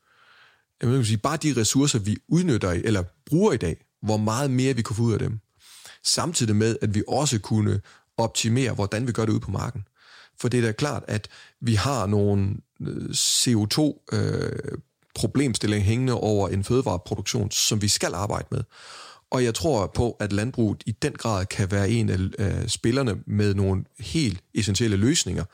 jeg 0.80 0.90
vil 0.90 1.06
sige, 1.06 1.18
bare 1.18 1.36
de 1.36 1.54
ressourcer, 1.56 1.98
vi 1.98 2.16
udnytter 2.28 2.70
eller 2.70 3.04
bruger 3.26 3.52
i 3.52 3.56
dag, 3.56 3.76
hvor 4.02 4.16
meget 4.16 4.50
mere 4.50 4.76
vi 4.76 4.82
kunne 4.82 4.96
få 4.96 5.02
ud 5.02 5.12
af 5.12 5.18
dem. 5.18 5.40
Samtidig 6.04 6.56
med, 6.56 6.76
at 6.82 6.94
vi 6.94 7.02
også 7.08 7.38
kunne 7.38 7.80
optimere, 8.16 8.72
hvordan 8.72 9.06
vi 9.06 9.12
gør 9.12 9.24
det 9.24 9.32
ude 9.32 9.40
på 9.40 9.50
marken. 9.50 9.84
For 10.40 10.48
det 10.48 10.58
er 10.58 10.62
da 10.62 10.72
klart, 10.72 11.04
at 11.08 11.28
vi 11.60 11.74
har 11.74 12.06
nogle 12.06 12.56
CO2-problemstillinger 13.12 15.80
øh, 15.80 15.86
øh 15.86 15.88
hængende 15.88 16.14
over 16.14 16.48
en 16.48 16.64
fødevareproduktion, 16.64 17.50
som 17.50 17.82
vi 17.82 17.88
skal 17.88 18.14
arbejde 18.14 18.46
med. 18.50 18.62
Og 19.30 19.44
jeg 19.44 19.54
tror 19.54 19.86
på, 19.86 20.16
at 20.20 20.32
landbruget 20.32 20.82
i 20.86 20.90
den 20.90 21.12
grad 21.12 21.46
kan 21.46 21.70
være 21.70 21.90
en 21.90 22.08
af 22.08 22.18
øh, 22.38 22.68
spillerne 22.68 23.16
med 23.26 23.54
nogle 23.54 23.84
helt 23.98 24.40
essentielle 24.54 24.96
løsninger 24.96 25.44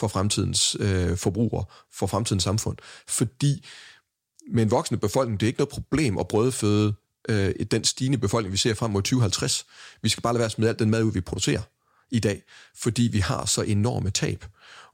for 0.00 0.08
fremtidens 0.08 0.76
øh, 0.80 1.16
forbrugere, 1.16 1.64
for 1.92 2.06
fremtidens 2.06 2.42
samfund. 2.42 2.76
Fordi 3.08 3.66
med 4.52 4.62
en 4.62 4.70
voksende 4.70 5.00
befolkning, 5.00 5.40
det 5.40 5.46
er 5.46 5.48
ikke 5.48 5.60
noget 5.60 5.68
problem 5.68 6.18
at 6.18 6.28
brødføde 6.28 6.94
øh, 7.28 7.54
den 7.70 7.84
stigende 7.84 8.18
befolkning, 8.18 8.52
vi 8.52 8.58
ser 8.58 8.74
frem 8.74 8.90
mod 8.90 9.02
2050. 9.02 9.66
Vi 10.02 10.08
skal 10.08 10.22
bare 10.22 10.32
lade 10.32 10.40
være 10.40 10.50
med 10.58 10.68
alt 10.68 10.78
den 10.78 10.90
mad, 10.90 11.12
vi 11.12 11.20
producerer 11.20 11.62
i 12.14 12.18
dag, 12.18 12.42
fordi 12.76 13.02
vi 13.02 13.18
har 13.18 13.46
så 13.46 13.62
enorme 13.62 14.10
tab. 14.10 14.44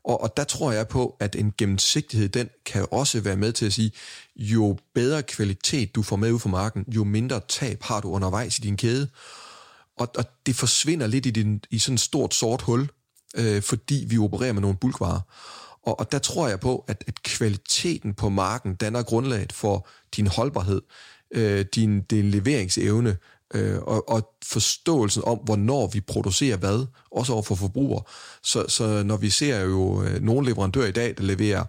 Og, 0.05 0.21
og 0.21 0.37
der 0.37 0.45
tror 0.45 0.73
jeg 0.73 0.89
på, 0.89 1.17
at 1.21 1.37
en 1.37 1.53
gennemsigtighed, 1.59 2.29
den 2.29 2.49
kan 2.67 2.87
også 2.91 3.21
være 3.21 3.37
med 3.37 3.53
til 3.53 3.67
at 3.67 3.73
sige, 3.73 3.93
jo 4.37 4.79
bedre 4.95 5.23
kvalitet 5.23 5.95
du 5.95 6.03
får 6.03 6.17
med 6.17 6.33
ud 6.33 6.39
fra 6.39 6.51
marken, 6.51 6.85
jo 6.89 7.05
mindre 7.05 7.41
tab 7.49 7.83
har 7.83 8.01
du 8.01 8.11
undervejs 8.11 8.59
i 8.59 8.61
din 8.61 8.77
kæde. 8.77 9.09
Og, 9.97 10.09
og 10.19 10.25
det 10.47 10.57
forsvinder 10.57 11.07
lidt 11.07 11.27
i, 11.27 11.31
din, 11.31 11.65
i 11.71 11.79
sådan 11.79 11.95
et 11.95 12.01
stort 12.01 12.35
sort 12.35 12.63
hul, 12.63 12.89
øh, 13.37 13.63
fordi 13.63 14.05
vi 14.09 14.19
opererer 14.19 14.53
med 14.53 14.63
nogle 14.63 14.77
bulkvarer. 14.77 15.21
Og, 15.83 16.01
og 16.01 16.13
der 16.13 16.19
tror 16.19 16.49
jeg 16.49 16.61
på, 16.61 16.85
at, 16.89 17.05
at 17.07 17.23
kvaliteten 17.23 18.15
på 18.15 18.29
marken 18.29 18.75
danner 18.75 19.03
grundlaget 19.03 19.53
for 19.53 19.89
din 20.17 20.27
holdbarhed, 20.27 20.83
øh, 21.31 21.65
din, 21.75 22.01
din 22.01 22.31
leveringsevne, 22.31 23.17
øh, 23.55 23.79
og, 23.79 24.09
og 24.09 24.35
forståelsen 24.45 25.23
om, 25.25 25.39
hvornår 25.39 25.87
vi 25.87 26.01
producerer 26.01 26.57
hvad, 26.57 26.87
også 27.11 27.33
over 27.33 27.43
for 27.43 27.55
forbrugere. 27.55 28.03
Så, 28.43 28.65
så 28.69 29.03
når 29.03 29.17
vi 29.17 29.31
ser 29.31 29.61
jo 29.61 30.03
øh, 30.03 30.23
nogle 30.23 30.49
leverandører 30.49 30.87
i 30.87 30.93
dag, 30.93 31.15
der 31.19 31.23
leverer 31.23 31.65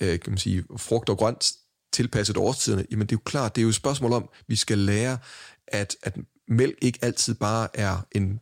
øh, 0.00 0.20
kan 0.20 0.30
man 0.30 0.38
sige, 0.38 0.64
frugt 0.76 1.08
og 1.08 1.18
grønt 1.18 1.52
tilpasset 1.92 2.36
årstiderne, 2.36 2.86
jamen 2.90 3.06
det 3.06 3.12
er 3.12 3.16
jo 3.16 3.22
klart, 3.24 3.56
det 3.56 3.60
er 3.60 3.62
jo 3.62 3.68
et 3.68 3.74
spørgsmål 3.74 4.12
om, 4.12 4.28
vi 4.48 4.56
skal 4.56 4.78
lære, 4.78 5.18
at, 5.66 5.96
at 6.02 6.18
mælk 6.48 6.74
ikke 6.82 6.98
altid 7.02 7.34
bare 7.34 7.68
er 7.74 8.06
en, 8.12 8.40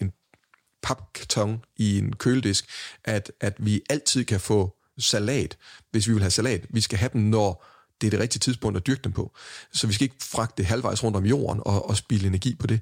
en 0.00 0.12
papkarton 0.82 1.64
i 1.76 1.98
en 1.98 2.12
køledisk, 2.16 2.70
at, 3.04 3.32
at 3.40 3.54
vi 3.58 3.80
altid 3.90 4.24
kan 4.24 4.40
få 4.40 4.76
salat, 4.98 5.58
hvis 5.90 6.08
vi 6.08 6.12
vil 6.12 6.22
have 6.22 6.30
salat. 6.30 6.66
Vi 6.70 6.80
skal 6.80 6.98
have 6.98 7.10
den, 7.12 7.30
når 7.30 7.66
det 8.02 8.08
er 8.08 8.10
det 8.10 8.20
rigtige 8.20 8.40
tidspunkt 8.40 8.76
at 8.76 8.86
dyrke 8.86 9.00
dem 9.04 9.12
på. 9.12 9.32
Så 9.72 9.86
vi 9.86 9.92
skal 9.92 10.04
ikke 10.04 10.16
fragte 10.20 10.54
det 10.56 10.66
halvvejs 10.66 11.04
rundt 11.04 11.16
om 11.16 11.26
jorden 11.26 11.62
og, 11.66 11.88
og 11.88 11.96
spille 11.96 12.26
energi 12.26 12.54
på 12.54 12.66
det. 12.66 12.80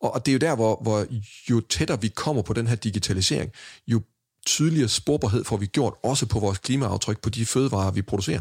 Og, 0.00 0.14
og 0.14 0.26
det 0.26 0.32
er 0.32 0.34
jo 0.34 0.38
der, 0.38 0.54
hvor, 0.54 0.78
hvor 0.82 1.06
jo 1.50 1.60
tættere 1.60 2.00
vi 2.00 2.08
kommer 2.08 2.42
på 2.42 2.52
den 2.52 2.66
her 2.66 2.76
digitalisering, 2.76 3.52
jo 3.86 4.02
tydeligere 4.46 4.88
sporbarhed 4.88 5.44
får 5.44 5.56
vi 5.56 5.66
gjort, 5.66 5.94
også 6.02 6.26
på 6.26 6.38
vores 6.38 6.58
klimaaftryk 6.58 7.20
på 7.20 7.30
de 7.30 7.46
fødevarer, 7.46 7.90
vi 7.90 8.02
producerer. 8.02 8.40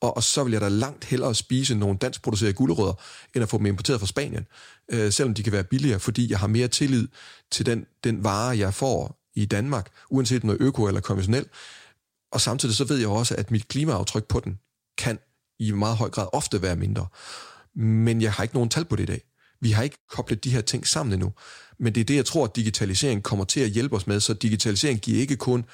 Og, 0.00 0.16
og 0.16 0.22
så 0.22 0.44
vil 0.44 0.52
jeg 0.52 0.60
da 0.60 0.68
langt 0.68 1.04
hellere 1.04 1.34
spise 1.34 1.74
nogle 1.74 1.98
dansk 1.98 2.22
producerede 2.22 2.54
gulerødder, 2.54 2.92
end 3.34 3.42
at 3.42 3.48
få 3.48 3.58
dem 3.58 3.66
importeret 3.66 4.00
fra 4.00 4.06
Spanien, 4.06 4.46
øh, 4.88 5.12
selvom 5.12 5.34
de 5.34 5.42
kan 5.42 5.52
være 5.52 5.64
billigere, 5.64 6.00
fordi 6.00 6.30
jeg 6.30 6.38
har 6.38 6.46
mere 6.46 6.68
tillid 6.68 7.08
til 7.50 7.66
den, 7.66 7.86
den 8.04 8.24
vare, 8.24 8.58
jeg 8.58 8.74
får 8.74 9.20
i 9.34 9.44
Danmark, 9.44 9.90
uanset 10.10 10.42
om 10.42 10.48
det 10.48 10.60
er 10.60 10.66
øko 10.66 10.86
eller 10.86 11.00
konventionel. 11.00 11.46
Og 12.32 12.40
samtidig 12.40 12.74
så 12.74 12.84
ved 12.84 12.96
jeg 12.96 13.08
også, 13.08 13.34
at 13.34 13.50
mit 13.50 13.68
klimaaftryk 13.68 14.24
på 14.24 14.40
den 14.40 14.58
i 15.58 15.70
meget 15.70 15.96
høj 15.96 16.10
grad 16.10 16.28
ofte 16.32 16.62
være 16.62 16.76
mindre. 16.76 17.06
Men 17.76 18.22
jeg 18.22 18.32
har 18.32 18.42
ikke 18.42 18.54
nogen 18.54 18.70
tal 18.70 18.84
på 18.84 18.96
det 18.96 19.02
i 19.02 19.06
dag. 19.06 19.22
Vi 19.60 19.70
har 19.70 19.82
ikke 19.82 20.06
koblet 20.10 20.44
de 20.44 20.50
her 20.50 20.60
ting 20.60 20.86
sammen 20.86 21.12
endnu. 21.12 21.32
Men 21.78 21.94
det 21.94 22.00
er 22.00 22.04
det, 22.04 22.16
jeg 22.16 22.26
tror, 22.26 22.44
at 22.44 22.56
digitalisering 22.56 23.22
kommer 23.22 23.44
til 23.44 23.60
at 23.60 23.70
hjælpe 23.70 23.96
os 23.96 24.06
med. 24.06 24.20
Så 24.20 24.34
digitalisering 24.34 25.00
giver 25.00 25.20
ikke 25.20 25.36
kun 25.36 25.64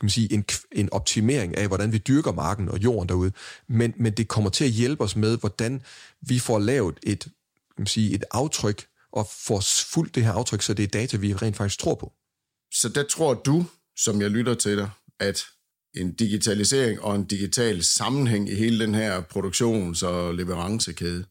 kan 0.00 0.04
man 0.04 0.10
sige, 0.10 0.32
en, 0.32 0.44
en 0.72 0.88
optimering 0.92 1.58
af, 1.58 1.66
hvordan 1.66 1.92
vi 1.92 1.98
dyrker 1.98 2.32
marken 2.32 2.68
og 2.68 2.78
jorden 2.78 3.08
derude, 3.08 3.32
men, 3.68 3.94
men 3.96 4.12
det 4.12 4.28
kommer 4.28 4.50
til 4.50 4.64
at 4.64 4.70
hjælpe 4.70 5.04
os 5.04 5.16
med, 5.16 5.38
hvordan 5.38 5.82
vi 6.20 6.38
får 6.38 6.58
lavet 6.58 6.98
et, 7.02 7.22
kan 7.22 7.32
man 7.78 7.86
sige, 7.86 8.14
et 8.14 8.24
aftryk, 8.30 8.86
og 9.12 9.28
får 9.46 9.62
fuldt 9.92 10.14
det 10.14 10.24
her 10.24 10.32
aftryk, 10.32 10.62
så 10.62 10.74
det 10.74 10.82
er 10.82 10.86
data, 10.86 11.16
vi 11.16 11.34
rent 11.34 11.56
faktisk 11.56 11.80
tror 11.80 11.94
på. 11.94 12.12
Så 12.72 12.88
der 12.88 13.02
tror 13.02 13.34
du, 13.34 13.66
som 13.96 14.20
jeg 14.20 14.30
lytter 14.30 14.54
til 14.54 14.76
dig, 14.76 14.90
at 15.18 15.44
en 15.96 16.12
digitalisering 16.12 17.00
og 17.00 17.16
en 17.16 17.24
digital 17.24 17.84
sammenhæng 17.84 18.48
i 18.48 18.54
hele 18.54 18.84
den 18.84 18.94
her 18.94 19.20
produktions- 19.20 20.06
og 20.06 20.34
leverancekæde, 20.34 21.24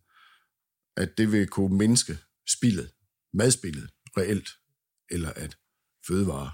at 0.98 1.18
det 1.18 1.32
vil 1.32 1.48
kunne 1.48 1.78
mindske 1.78 2.18
spillet, 2.48 2.90
madspillet 3.34 3.90
reelt, 4.18 4.50
eller 5.12 5.30
at 5.36 5.58
fødevare 6.08 6.52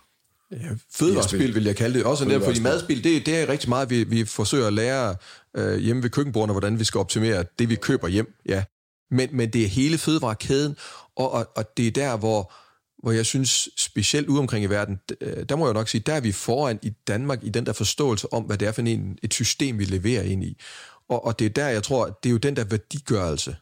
Ja, 0.51 0.69
fødevarespil 0.95 1.55
vil 1.55 1.63
jeg 1.63 1.75
kalde 1.75 1.97
det. 1.97 2.05
Også 2.05 2.25
der, 2.25 2.39
fordi 2.39 2.59
madspil, 2.59 3.03
det, 3.03 3.25
det 3.25 3.38
er 3.38 3.50
rigtig 3.50 3.69
meget, 3.69 3.89
vi, 3.89 4.03
vi 4.03 4.25
forsøger 4.25 4.67
at 4.67 4.74
lære 4.74 5.15
øh, 5.57 5.77
hjemme 5.77 6.03
ved 6.03 6.09
køkkenbordene, 6.09 6.53
hvordan 6.53 6.79
vi 6.79 6.83
skal 6.83 7.00
optimere 7.00 7.45
det, 7.59 7.69
vi 7.69 7.75
køber 7.75 8.07
hjem. 8.07 8.33
Ja. 8.45 8.63
Men, 9.12 9.29
men 9.31 9.50
det 9.53 9.63
er 9.63 9.67
hele 9.67 9.97
fødevarekæden, 9.97 10.77
og, 11.15 11.31
og, 11.31 11.47
og 11.55 11.77
det 11.77 11.88
er 11.88 11.91
der, 11.91 12.17
hvor, 12.17 12.53
hvor 13.05 13.12
jeg 13.12 13.25
synes, 13.25 13.69
specielt 13.77 14.27
ude 14.27 14.39
omkring 14.39 14.63
i 14.63 14.67
verden, 14.67 15.00
øh, 15.21 15.45
der 15.50 15.55
må 15.55 15.65
jeg 15.65 15.74
nok 15.74 15.89
sige, 15.89 16.01
der 16.05 16.13
er 16.13 16.19
vi 16.19 16.31
foran 16.31 16.79
i 16.81 16.89
Danmark 16.89 17.39
i 17.43 17.50
den 17.50 17.65
der 17.65 17.74
forståelse 17.74 18.33
om, 18.33 18.43
hvad 18.43 18.57
det 18.57 18.67
er 18.67 18.71
for 18.71 18.81
en, 18.81 19.17
et 19.24 19.33
system, 19.33 19.79
vi 19.79 19.85
leverer 19.85 20.24
ind 20.24 20.43
i. 20.43 20.57
Og, 21.09 21.25
og 21.25 21.39
det 21.39 21.45
er 21.45 21.50
der, 21.50 21.67
jeg 21.67 21.83
tror, 21.83 22.05
det 22.24 22.29
er 22.29 22.31
jo 22.31 22.38
den 22.38 22.55
der 22.55 22.63
værdigørelse, 22.63 23.55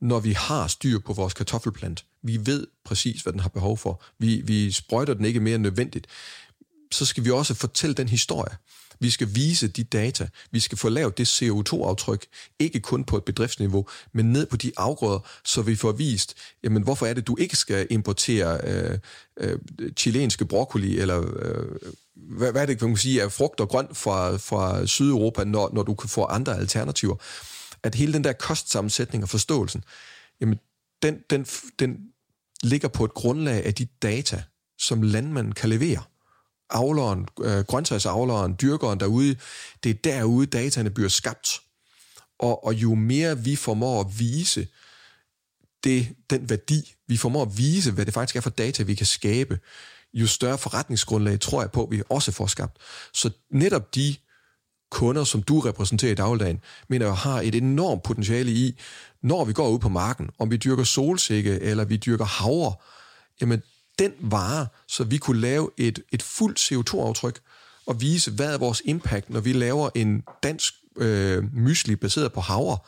når 0.00 0.20
vi 0.20 0.32
har 0.32 0.66
styr 0.66 0.98
på 0.98 1.12
vores 1.12 1.34
kartoffelplant. 1.34 2.04
Vi 2.22 2.46
ved 2.46 2.66
præcis, 2.84 3.22
hvad 3.22 3.32
den 3.32 3.40
har 3.40 3.48
behov 3.48 3.78
for. 3.78 4.02
Vi, 4.18 4.42
vi 4.44 4.72
sprøjter 4.72 5.14
den 5.14 5.24
ikke 5.24 5.40
mere 5.40 5.54
end 5.54 5.62
nødvendigt. 5.62 6.06
Så 6.92 7.04
skal 7.06 7.24
vi 7.24 7.30
også 7.30 7.54
fortælle 7.54 7.94
den 7.94 8.08
historie. 8.08 8.56
Vi 9.00 9.10
skal 9.10 9.28
vise 9.34 9.68
de 9.68 9.84
data. 9.84 10.28
Vi 10.50 10.60
skal 10.60 10.78
få 10.78 10.88
lavet 10.88 11.18
det 11.18 11.42
CO2-aftryk, 11.42 12.26
ikke 12.58 12.80
kun 12.80 13.04
på 13.04 13.16
et 13.16 13.24
bedriftsniveau, 13.24 13.86
men 14.12 14.32
ned 14.32 14.46
på 14.46 14.56
de 14.56 14.72
afgrøder, 14.76 15.28
så 15.44 15.62
vi 15.62 15.76
får 15.76 15.92
vist, 15.92 16.34
jamen 16.64 16.82
hvorfor 16.82 17.06
er 17.06 17.14
det, 17.14 17.26
du 17.26 17.36
ikke 17.38 17.56
skal 17.56 17.86
importere 17.90 18.60
øh, 18.64 18.98
øh, 19.36 19.58
chilenske 19.96 20.44
broccoli, 20.44 20.98
eller 20.98 21.20
øh, 21.20 21.92
hvad, 22.14 22.52
hvad 22.52 22.62
er 22.62 22.66
det, 22.66 22.78
kan 22.78 22.88
man 22.88 22.96
sige, 22.96 23.22
af 23.22 23.32
frugt 23.32 23.60
og 23.60 23.68
grønt 23.68 23.96
fra, 23.96 24.36
fra 24.36 24.86
Sydeuropa, 24.86 25.44
når, 25.44 25.70
når 25.72 25.82
du 25.82 25.94
kan 25.94 26.08
få 26.08 26.24
andre 26.24 26.58
alternativer. 26.58 27.16
At 27.82 27.94
hele 27.94 28.12
den 28.12 28.24
der 28.24 28.32
kostsammensætning 28.32 29.24
og 29.24 29.30
forståelsen, 29.30 29.84
jamen 30.40 30.58
den, 31.02 31.18
den, 31.30 31.46
den 31.78 31.96
ligger 32.62 32.88
på 32.88 33.04
et 33.04 33.14
grundlag 33.14 33.64
af 33.64 33.74
de 33.74 33.86
data, 34.02 34.42
som 34.78 35.02
landmanden 35.02 35.52
kan 35.52 35.68
levere 35.68 36.02
avleren, 36.70 37.26
øh, 37.40 37.64
grøntsagsavleren, 37.64 38.56
dyrkeren 38.62 39.00
derude, 39.00 39.36
det 39.84 39.90
er 39.90 39.94
derude, 39.94 40.46
dataene 40.46 40.90
bliver 40.90 41.08
skabt. 41.08 41.60
Og, 42.38 42.64
og 42.64 42.74
jo 42.74 42.94
mere 42.94 43.38
vi 43.38 43.56
formår 43.56 44.00
at 44.00 44.18
vise 44.18 44.66
det, 45.84 46.08
den 46.30 46.50
værdi, 46.50 46.94
vi 47.06 47.16
formår 47.16 47.42
at 47.42 47.58
vise, 47.58 47.92
hvad 47.92 48.06
det 48.06 48.14
faktisk 48.14 48.36
er 48.36 48.40
for 48.40 48.50
data, 48.50 48.82
vi 48.82 48.94
kan 48.94 49.06
skabe, 49.06 49.58
jo 50.14 50.26
større 50.26 50.58
forretningsgrundlag 50.58 51.40
tror 51.40 51.60
jeg 51.60 51.70
på, 51.70 51.88
vi 51.90 52.02
også 52.08 52.32
får 52.32 52.46
skabt. 52.46 52.76
Så 53.12 53.30
netop 53.50 53.94
de 53.94 54.16
kunder, 54.90 55.24
som 55.24 55.42
du 55.42 55.60
repræsenterer 55.60 56.12
i 56.12 56.14
dagligdagen, 56.14 56.60
mener 56.88 57.06
jeg 57.06 57.16
har 57.16 57.40
et 57.40 57.54
enormt 57.54 58.02
potentiale 58.02 58.50
i, 58.52 58.80
når 59.22 59.44
vi 59.44 59.52
går 59.52 59.68
ud 59.68 59.78
på 59.78 59.88
marken, 59.88 60.30
om 60.38 60.50
vi 60.50 60.56
dyrker 60.56 60.84
solsikke 60.84 61.60
eller 61.60 61.84
vi 61.84 61.96
dyrker 61.96 62.24
havre, 62.24 62.74
jamen 63.40 63.62
den 63.98 64.12
vare, 64.20 64.66
så 64.88 65.04
vi 65.04 65.18
kunne 65.18 65.40
lave 65.40 65.70
et, 65.76 66.02
et 66.12 66.22
fuldt 66.22 66.58
CO2-aftryk 66.58 67.40
og 67.86 68.00
vise, 68.00 68.30
hvad 68.30 68.54
er 68.54 68.58
vores 68.58 68.82
impact, 68.84 69.30
når 69.30 69.40
vi 69.40 69.52
laver 69.52 69.90
en 69.94 70.22
dansk 70.42 70.74
øh, 70.96 71.54
mysli 71.54 71.96
baseret 71.96 72.32
på 72.32 72.40
havre. 72.40 72.78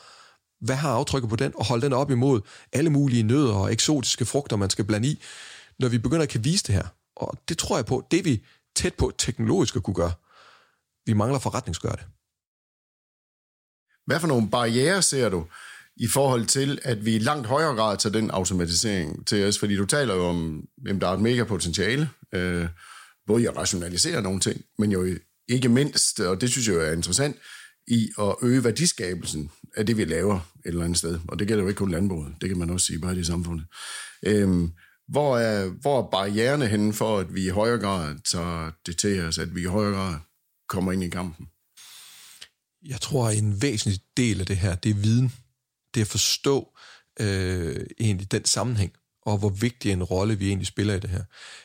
Hvad 0.61 0.77
har 0.77 0.91
aftrykket 0.91 1.31
på 1.31 1.37
den, 1.37 1.53
og 1.55 1.67
holde 1.67 1.83
den 1.83 1.93
op 1.93 2.11
imod 2.11 2.41
alle 2.73 2.91
mulige 2.91 3.23
nødder 3.23 3.55
og 3.55 3.73
eksotiske 3.73 4.25
frugter, 4.25 4.57
man 4.57 4.71
skal 4.71 4.85
blande 4.85 5.09
i, 5.09 5.23
når 5.79 5.89
vi 5.89 5.99
begynder 5.99 6.23
at 6.23 6.29
kan 6.29 6.45
vise 6.45 6.65
det 6.67 6.75
her. 6.75 6.87
Og 7.17 7.39
det 7.49 7.59
tror 7.59 7.77
jeg 7.77 7.87
på, 7.87 8.07
det 8.11 8.25
vi 8.25 8.43
tæt 8.77 8.95
på 8.95 9.13
teknologisk 9.19 9.77
at 9.77 9.83
kunne 9.83 9.95
gøre. 9.95 10.13
Vi 11.07 11.13
mangler 11.13 11.39
forretningsgøre 11.39 11.97
det. 11.97 12.05
Hvad 14.07 14.21
for 14.21 14.27
nogle 14.27 14.51
barriere 14.51 15.03
ser 15.03 15.29
du 15.29 15.47
i 15.97 16.07
forhold 16.07 16.47
til, 16.47 16.79
at 16.83 17.05
vi 17.05 17.15
i 17.15 17.19
langt 17.19 17.47
højere 17.47 17.75
grad 17.75 17.97
tager 17.99 18.13
den 18.13 18.31
automatisering 18.31 19.27
til 19.27 19.45
os? 19.45 19.59
Fordi 19.59 19.77
du 19.77 19.85
taler 19.85 20.15
jo 20.15 20.25
om, 20.25 20.65
at 20.87 21.01
der 21.01 21.09
er 21.09 21.13
et 21.13 21.21
mega 21.21 21.45
potentiale, 21.45 22.09
øh, 22.33 22.67
både 23.27 23.43
i 23.43 23.47
at 23.47 23.57
rationalisere 23.57 24.23
nogle 24.23 24.41
ting, 24.41 24.65
men 24.79 24.93
jo 24.93 25.07
ikke 25.49 25.69
mindst, 25.69 26.21
og 26.21 26.41
det 26.41 26.51
synes 26.51 26.69
jeg 26.69 26.77
er 26.77 26.93
interessant, 26.93 27.37
i 27.89 28.11
at 28.19 28.35
øge 28.43 28.65
værdiskabelsen 28.65 29.51
af 29.77 29.87
det, 29.87 29.97
vi 29.97 30.05
laver 30.05 30.35
et 30.35 30.43
eller 30.65 30.85
andet 30.85 30.99
sted. 30.99 31.19
Og 31.29 31.39
det 31.39 31.49
gælder 31.49 31.63
jo 31.63 31.69
ikke 31.69 31.79
kun 31.79 31.91
landbruget, 31.91 32.35
det 32.41 32.49
kan 32.49 32.59
man 32.59 32.71
også 32.71 32.87
sige 32.87 32.99
bare 32.99 33.13
i 33.13 33.17
det 33.17 33.27
samfundet. 33.27 33.67
Øhm, 34.27 34.71
hvor, 35.09 35.39
er, 35.39 35.67
hvor 35.67 35.99
er 36.03 36.11
barriererne 36.11 36.67
henne 36.67 36.93
for, 36.93 37.19
at 37.19 37.35
vi 37.35 37.47
i 37.47 37.49
højere 37.49 37.79
grad 37.79 38.15
tager 38.33 38.71
det 38.87 38.97
til 38.97 39.21
os, 39.21 39.39
at 39.39 39.55
vi 39.55 39.61
i 39.61 39.65
højere 39.65 39.95
grad 39.95 40.15
kommer 40.69 40.93
ind 40.93 41.03
i 41.03 41.09
kampen? 41.09 41.47
Jeg 42.87 43.01
tror, 43.01 43.29
at 43.29 43.39
en 43.39 43.63
væsentlig 43.63 44.01
del 44.17 44.41
af 44.41 44.47
det 44.47 44.57
her, 44.57 44.75
det 44.75 44.91
er 44.91 44.95
viden. 44.95 45.33
Det 45.97 46.03
at 46.03 46.07
forstå 46.07 46.77
øh, 47.21 47.87
egentlig 48.01 48.33
den 48.33 48.45
sammenhæng, 48.45 48.93
og 49.23 49.39
hvor 49.39 49.49
vigtig 49.49 49.93
en 49.93 50.03
rolle 50.03 50.39
vi 50.39 50.49
egentlig 50.49 50.67
spiller 50.67 50.95
i 50.95 51.01
det 51.01 51.11
her. 51.11 51.23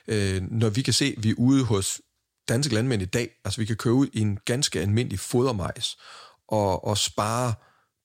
Øh, 0.08 0.42
når 0.52 0.70
vi 0.70 0.82
kan 0.82 0.94
se, 0.94 1.14
at 1.18 1.24
vi 1.24 1.30
er 1.30 1.36
ude 1.38 1.64
hos 1.64 2.02
danske 2.50 2.74
landmænd 2.74 3.02
i 3.02 3.06
dag, 3.06 3.30
altså 3.46 3.62
vi 3.62 3.66
kan 3.66 3.76
køre 3.76 3.94
ud 3.94 4.08
i 4.14 4.20
en 4.20 4.40
ganske 4.46 4.80
almindelig 4.80 5.20
fodermajs, 5.20 5.98
og, 6.48 6.86
og 6.86 6.98
spare 6.98 7.54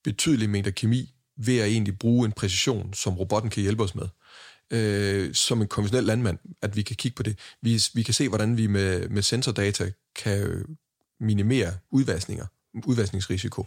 betydelige 0.03 0.47
mængder 0.47 0.71
kemi 0.71 1.13
ved 1.37 1.57
at 1.57 1.67
egentlig 1.67 1.99
bruge 1.99 2.25
en 2.25 2.31
præcision, 2.31 2.93
som 2.93 3.17
robotten 3.17 3.49
kan 3.51 3.63
hjælpe 3.63 3.83
os 3.83 3.95
med. 3.95 4.07
Øh, 4.71 5.33
som 5.33 5.61
en 5.61 5.67
konventionel 5.67 6.03
landmand, 6.03 6.39
at 6.61 6.75
vi 6.75 6.81
kan 6.81 6.95
kigge 6.95 7.15
på 7.15 7.23
det. 7.23 7.39
Vi, 7.61 7.83
vi 7.93 8.03
kan 8.03 8.13
se, 8.13 8.29
hvordan 8.29 8.57
vi 8.57 8.67
med, 8.67 9.09
med 9.09 9.21
sensordata 9.21 9.91
kan 10.15 10.65
minimere 11.19 11.73
udvaskninger, 11.91 12.45
udvaskningsrisiko, 12.85 13.65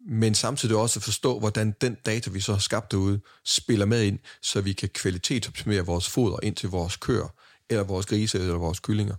men 0.00 0.34
samtidig 0.34 0.76
også 0.76 1.00
forstå, 1.00 1.38
hvordan 1.38 1.74
den 1.80 1.94
data, 2.06 2.30
vi 2.30 2.40
så 2.40 2.52
har 2.52 2.60
skabt 2.60 2.90
derude, 2.90 3.20
spiller 3.44 3.86
med 3.86 4.02
ind, 4.02 4.18
så 4.42 4.60
vi 4.60 4.72
kan 4.72 4.88
kvalitetsoptimere 4.88 5.86
vores 5.86 6.08
foder 6.08 6.36
ind 6.42 6.56
til 6.56 6.68
vores 6.68 6.96
køer, 6.96 7.28
eller 7.70 7.84
vores 7.84 8.06
grise, 8.06 8.38
eller 8.38 8.54
vores 8.54 8.80
kyllinger. 8.80 9.14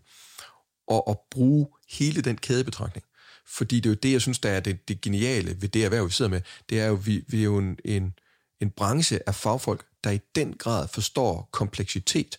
Og, 0.87 1.07
og 1.07 1.21
bruge 1.31 1.67
hele 1.89 2.21
den 2.21 2.37
kædebetragtning. 2.37 3.05
Fordi 3.47 3.75
det 3.75 3.85
er 3.85 3.89
jo 3.89 3.99
det, 4.03 4.11
jeg 4.11 4.21
synes, 4.21 4.39
der 4.39 4.49
er 4.49 4.59
det, 4.59 4.87
det 4.87 5.01
geniale 5.01 5.61
ved 5.61 5.69
det 5.69 5.85
erhverv, 5.85 6.05
vi 6.05 6.11
sidder 6.11 6.31
med. 6.31 6.41
Det 6.69 6.79
er 6.79 6.85
jo, 6.85 6.93
vi, 6.93 7.23
vi 7.27 7.39
er 7.39 7.43
jo 7.43 7.57
en, 7.57 7.77
en, 7.85 8.13
en 8.61 8.69
branche 8.69 9.19
af 9.27 9.35
fagfolk, 9.35 9.85
der 10.03 10.11
i 10.11 10.19
den 10.35 10.53
grad 10.53 10.87
forstår 10.87 11.49
kompleksitet 11.51 12.37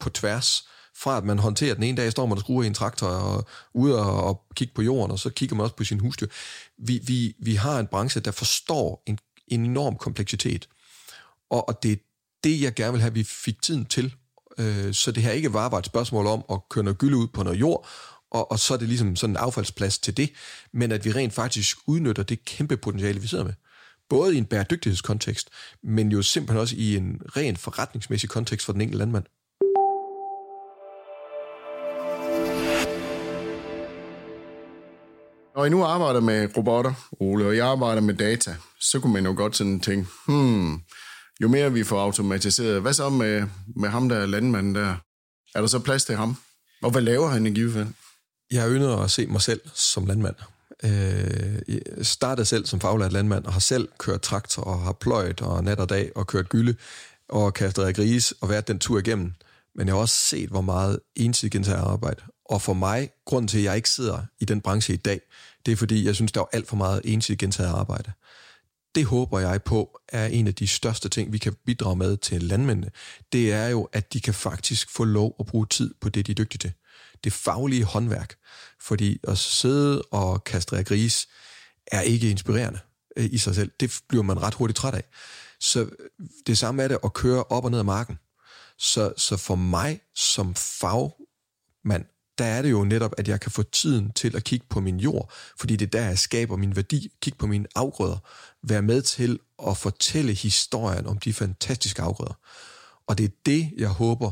på 0.00 0.10
tværs. 0.10 0.68
Fra 0.98 1.16
at 1.16 1.24
man 1.24 1.38
håndterer 1.38 1.74
den 1.74 1.82
ene 1.82 1.96
dag, 1.96 2.12
står 2.12 2.26
man 2.26 2.32
og 2.32 2.40
skruer 2.40 2.62
i 2.62 2.66
en 2.66 2.74
traktor 2.74 3.06
og 3.06 3.46
ud 3.74 3.90
og, 3.90 4.24
og 4.24 4.42
kigger 4.54 4.74
på 4.74 4.82
jorden, 4.82 5.10
og 5.10 5.18
så 5.18 5.30
kigger 5.30 5.56
man 5.56 5.64
også 5.64 5.76
på 5.76 5.84
sin 5.84 6.00
husdyr. 6.00 6.26
Vi, 6.78 7.00
vi, 7.06 7.34
vi 7.38 7.54
har 7.54 7.78
en 7.78 7.86
branche, 7.86 8.20
der 8.20 8.30
forstår 8.30 9.02
en, 9.06 9.18
en 9.48 9.64
enorm 9.64 9.96
kompleksitet. 9.96 10.68
Og, 11.50 11.68
og 11.68 11.82
det 11.82 11.92
er 11.92 11.96
det, 12.44 12.60
jeg 12.60 12.74
gerne 12.74 12.92
vil 12.92 13.00
have, 13.00 13.14
vi 13.14 13.24
fik 13.24 13.62
tiden 13.62 13.84
til. 13.84 14.14
Øh, 14.58 14.94
så 14.94 15.12
det 15.12 15.22
her 15.22 15.30
ikke 15.30 15.50
bare 15.50 15.72
var 15.72 15.78
et 15.78 15.86
spørgsmål 15.86 16.26
om 16.26 16.44
at 16.50 16.68
køre 16.70 16.84
noget 16.84 16.98
gylde 16.98 17.16
ud 17.16 17.26
på 17.26 17.42
noget 17.42 17.60
jord, 17.60 17.88
og, 18.30 18.50
og 18.50 18.58
så 18.58 18.74
er 18.74 18.78
det 18.78 18.88
ligesom 18.88 19.16
sådan 19.16 19.32
en 19.32 19.36
affaldsplads 19.36 19.98
til 19.98 20.16
det, 20.16 20.30
men 20.72 20.92
at 20.92 21.04
vi 21.04 21.12
rent 21.12 21.32
faktisk 21.32 21.78
udnytter 21.86 22.22
det 22.22 22.44
kæmpe 22.44 22.76
potentiale, 22.76 23.20
vi 23.20 23.26
sidder 23.26 23.44
med. 23.44 23.54
Både 24.08 24.34
i 24.34 24.38
en 24.38 24.44
bæredygtighedskontekst, 24.44 25.50
men 25.82 26.12
jo 26.12 26.22
simpelthen 26.22 26.60
også 26.60 26.76
i 26.76 26.96
en 26.96 27.22
ren 27.36 27.56
forretningsmæssig 27.56 28.28
kontekst 28.28 28.66
for 28.66 28.72
den 28.72 28.82
enkelte 28.82 28.98
landmand. 28.98 29.24
Når 35.56 35.64
I 35.64 35.68
nu 35.70 35.84
arbejder 35.84 36.20
med 36.20 36.56
robotter, 36.56 36.92
Ole, 37.20 37.46
og 37.46 37.56
jeg 37.56 37.66
arbejder 37.66 38.02
med 38.02 38.14
data, 38.14 38.56
så 38.80 39.00
kunne 39.00 39.12
man 39.12 39.24
jo 39.24 39.34
godt 39.36 39.56
sådan 39.56 39.80
tænke, 39.80 40.10
hmm, 40.26 40.80
jo 41.42 41.48
mere 41.48 41.72
vi 41.72 41.84
får 41.84 42.00
automatiseret, 42.00 42.82
hvad 42.82 42.92
så 42.92 43.08
med, 43.08 43.46
med 43.76 43.88
ham 43.88 44.08
der 44.08 44.26
landmanden 44.26 44.74
der? 44.74 44.96
Er 45.54 45.60
der 45.60 45.66
så 45.66 45.78
plads 45.78 46.04
til 46.04 46.16
ham? 46.16 46.36
Og 46.82 46.90
hvad 46.90 47.02
laver 47.02 47.28
han 47.28 47.46
i 47.46 47.50
givet 47.50 47.72
fald? 47.72 47.86
Jeg 48.50 48.70
ynder 48.70 48.96
at 48.96 49.10
se 49.10 49.26
mig 49.26 49.42
selv 49.42 49.60
som 49.74 50.06
landmand. 50.06 50.34
Øh, 50.84 51.60
jeg 51.68 51.80
startede 52.02 52.46
selv 52.46 52.66
som 52.66 52.80
faglært 52.80 53.12
landmand 53.12 53.44
og 53.44 53.52
har 53.52 53.60
selv 53.60 53.88
kørt 53.98 54.22
traktor 54.22 54.62
og 54.62 54.80
har 54.80 54.92
pløjet 54.92 55.42
og 55.42 55.64
nat 55.64 55.80
og 55.80 55.88
dag 55.88 56.10
og 56.14 56.26
kørt 56.26 56.48
gylde 56.48 56.74
og 57.28 57.54
kastet 57.54 57.82
af 57.82 57.94
gris 57.94 58.34
og 58.40 58.48
været 58.48 58.68
den 58.68 58.78
tur 58.78 58.98
igennem. 58.98 59.32
Men 59.74 59.86
jeg 59.86 59.94
har 59.94 60.00
også 60.00 60.16
set, 60.16 60.50
hvor 60.50 60.60
meget 60.60 60.98
ensidigt 61.16 61.68
arbejde. 61.68 62.22
Og 62.50 62.62
for 62.62 62.72
mig, 62.72 63.10
grunden 63.24 63.48
til, 63.48 63.58
at 63.58 63.64
jeg 63.64 63.76
ikke 63.76 63.90
sidder 63.90 64.22
i 64.40 64.44
den 64.44 64.60
branche 64.60 64.94
i 64.94 64.96
dag, 64.96 65.20
det 65.66 65.72
er 65.72 65.76
fordi, 65.76 66.04
jeg 66.04 66.14
synes, 66.14 66.32
der 66.32 66.40
er 66.40 66.46
alt 66.52 66.68
for 66.68 66.76
meget 66.76 67.00
ensidigt 67.04 67.40
gentaget 67.40 67.70
arbejde. 67.70 68.12
Det 68.94 69.04
håber 69.04 69.38
jeg 69.38 69.62
på 69.62 70.00
er 70.08 70.26
en 70.26 70.46
af 70.46 70.54
de 70.54 70.66
største 70.66 71.08
ting, 71.08 71.32
vi 71.32 71.38
kan 71.38 71.54
bidrage 71.66 71.96
med 71.96 72.16
til 72.16 72.42
landmændene. 72.42 72.90
Det 73.32 73.52
er 73.52 73.68
jo, 73.68 73.88
at 73.92 74.12
de 74.12 74.20
kan 74.20 74.34
faktisk 74.34 74.90
få 74.90 75.04
lov 75.04 75.36
at 75.40 75.46
bruge 75.46 75.66
tid 75.66 75.94
på 76.00 76.08
det, 76.08 76.26
de 76.26 76.32
er 76.32 76.34
dygtige 76.34 76.58
til 76.58 76.72
det 77.24 77.32
faglige 77.32 77.84
håndværk. 77.84 78.34
Fordi 78.80 79.18
at 79.28 79.38
sidde 79.38 80.02
og 80.02 80.44
kastrere 80.44 80.84
gris 80.84 81.28
er 81.86 82.00
ikke 82.00 82.30
inspirerende 82.30 82.78
øh, 83.16 83.28
i 83.32 83.38
sig 83.38 83.54
selv. 83.54 83.70
Det 83.80 84.00
bliver 84.08 84.22
man 84.22 84.42
ret 84.42 84.54
hurtigt 84.54 84.76
træt 84.76 84.94
af. 84.94 85.04
Så 85.60 85.88
det 86.46 86.58
samme 86.58 86.82
er 86.82 86.88
det 86.88 86.98
at 87.04 87.12
køre 87.12 87.44
op 87.44 87.64
og 87.64 87.70
ned 87.70 87.78
ad 87.78 87.84
marken. 87.84 88.18
Så, 88.78 89.12
så 89.16 89.36
for 89.36 89.54
mig 89.54 90.00
som 90.14 90.54
fagmand, 90.54 92.04
der 92.38 92.44
er 92.44 92.62
det 92.62 92.70
jo 92.70 92.84
netop, 92.84 93.14
at 93.18 93.28
jeg 93.28 93.40
kan 93.40 93.50
få 93.50 93.62
tiden 93.62 94.12
til 94.12 94.36
at 94.36 94.44
kigge 94.44 94.66
på 94.68 94.80
min 94.80 95.00
jord, 95.00 95.32
fordi 95.58 95.76
det 95.76 95.86
er 95.86 96.00
der, 96.00 96.06
jeg 96.06 96.18
skaber 96.18 96.56
min 96.56 96.76
værdi, 96.76 97.12
kigge 97.22 97.38
på 97.38 97.46
mine 97.46 97.66
afgrøder, 97.74 98.18
være 98.62 98.82
med 98.82 99.02
til 99.02 99.38
at 99.68 99.76
fortælle 99.76 100.32
historien 100.32 101.06
om 101.06 101.18
de 101.18 101.32
fantastiske 101.32 102.02
afgrøder. 102.02 102.38
Og 103.06 103.18
det 103.18 103.24
er 103.24 103.34
det, 103.46 103.70
jeg 103.76 103.88
håber, 103.88 104.30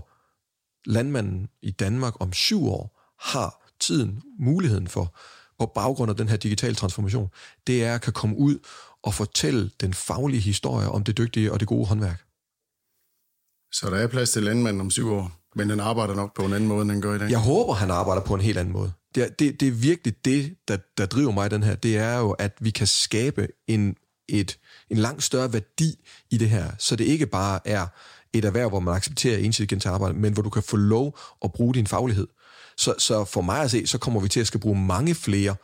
landmanden 0.91 1.49
i 1.63 1.71
Danmark 1.71 2.15
om 2.21 2.33
syv 2.33 2.67
år 2.67 3.15
har 3.21 3.73
tiden, 3.81 4.23
muligheden 4.39 4.89
for, 4.89 5.17
på 5.59 5.67
baggrund 5.67 6.11
af 6.11 6.17
den 6.17 6.29
her 6.29 6.37
digitale 6.37 6.75
transformation, 6.75 7.29
det 7.67 7.85
er 7.85 7.95
at 7.95 8.01
kan 8.01 8.13
komme 8.13 8.37
ud 8.37 8.59
og 9.03 9.15
fortælle 9.15 9.71
den 9.81 9.95
faglige 9.95 10.41
historie 10.41 10.89
om 10.89 11.05
det 11.05 11.19
dygtige 11.19 11.53
og 11.53 11.61
det 11.61 11.69
gode 11.69 11.87
håndværk. 11.87 12.25
Så 13.73 13.91
der 13.91 13.97
er 13.97 14.07
plads 14.07 14.31
til 14.31 14.43
landmanden 14.43 14.81
om 14.81 14.91
syv 14.91 15.13
år, 15.13 15.33
men 15.55 15.71
den 15.71 15.81
arbejder 15.81 16.15
nok 16.15 16.37
på 16.37 16.43
en 16.43 16.53
anden 16.53 16.69
måde, 16.69 16.83
end 16.83 16.91
den 16.91 17.01
gør 17.01 17.15
i 17.15 17.19
dag? 17.19 17.31
Jeg 17.31 17.39
håber, 17.39 17.75
han 17.75 17.91
arbejder 17.91 18.23
på 18.23 18.35
en 18.35 18.41
helt 18.41 18.59
anden 18.59 18.73
måde. 18.73 18.93
Det 19.15 19.23
er, 19.23 19.29
det, 19.29 19.61
det 19.61 19.69
er 19.69 19.73
virkelig 19.73 20.25
det, 20.25 20.57
der, 20.69 20.77
der 20.99 21.07
driver 21.07 21.33
mig 21.33 21.51
den 21.51 21.63
her. 21.63 21.75
Det 21.75 21.99
er 21.99 22.19
jo, 22.19 22.31
at 22.31 22.53
vi 22.61 22.71
kan 22.71 22.87
skabe 22.87 23.49
en, 23.69 23.97
et, 24.29 24.59
en 24.91 24.97
langt 24.97 25.23
større 25.23 25.53
værdi 25.53 26.05
i 26.31 26.39
det 26.39 26.51
her, 26.51 26.71
så 26.79 26.97
det 26.97 27.05
ikke 27.05 27.27
bare 27.27 27.61
er 27.65 27.87
et 28.33 28.45
erhverv, 28.45 28.69
hvor 28.69 28.81
man 28.81 28.95
accepterer 28.95 29.39
ensidigt 29.39 29.83
til 29.83 29.89
arbejde, 29.89 30.19
men 30.19 30.33
hvor 30.33 30.43
du 30.43 30.51
kan 30.51 30.63
få 30.63 30.77
lov 30.77 31.19
at 31.45 31.53
bruge 31.53 31.75
din 31.75 31.87
faglighed. 31.87 32.27
Så, 32.77 32.95
så 32.99 33.25
for 33.25 33.41
mig 33.41 33.61
at 33.61 33.71
se, 33.71 33.87
så 33.87 33.99
kommer 33.99 34.21
vi 34.21 34.29
til 34.29 34.41
at 34.41 34.47
skal 34.47 34.61
bruge 34.61 34.79
mange 34.79 35.15
flere 35.15 35.55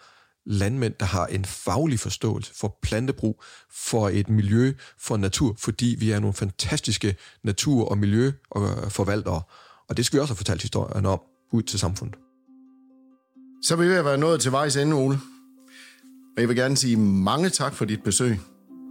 landmænd, 0.46 0.94
der 1.00 1.06
har 1.06 1.26
en 1.26 1.44
faglig 1.44 2.00
forståelse 2.00 2.54
for 2.54 2.78
plantebrug, 2.82 3.42
for 3.72 4.08
et 4.08 4.28
miljø, 4.28 4.72
for 4.98 5.16
natur, 5.16 5.54
fordi 5.58 5.96
vi 5.98 6.10
er 6.10 6.20
nogle 6.20 6.34
fantastiske 6.34 7.16
natur- 7.44 7.88
og 7.88 7.98
miljøforvaltere. 7.98 9.34
Og 9.34 9.50
og 9.90 9.96
det 9.96 10.06
skal 10.06 10.16
vi 10.16 10.20
også 10.20 10.32
have 10.32 10.36
fortalt 10.36 10.62
historien 10.62 11.06
om 11.06 11.20
ud 11.52 11.62
til 11.62 11.78
samfundet. 11.78 12.18
Så 13.62 13.76
vil 13.76 13.88
vi 13.88 13.94
være 13.94 14.18
nået 14.18 14.40
til 14.40 14.52
vejs 14.52 14.76
ende, 14.76 14.96
Ole. 14.96 15.18
Og 16.36 16.40
jeg 16.40 16.48
vil 16.48 16.56
gerne 16.56 16.76
sige 16.76 16.96
mange 16.96 17.48
tak 17.48 17.74
for 17.74 17.84
dit 17.84 18.02
besøg. 18.02 18.30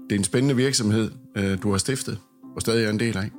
Det 0.10 0.16
er 0.16 0.20
en 0.20 0.24
spændende 0.24 0.56
virksomhed, 0.56 1.12
øh, 1.38 1.62
du 1.64 1.72
har 1.72 1.78
stiftet, 1.78 2.20
og 2.56 2.62
stadig 2.62 2.86
er 2.86 2.90
en 2.90 3.00
del 3.00 3.18
af. 3.18 3.32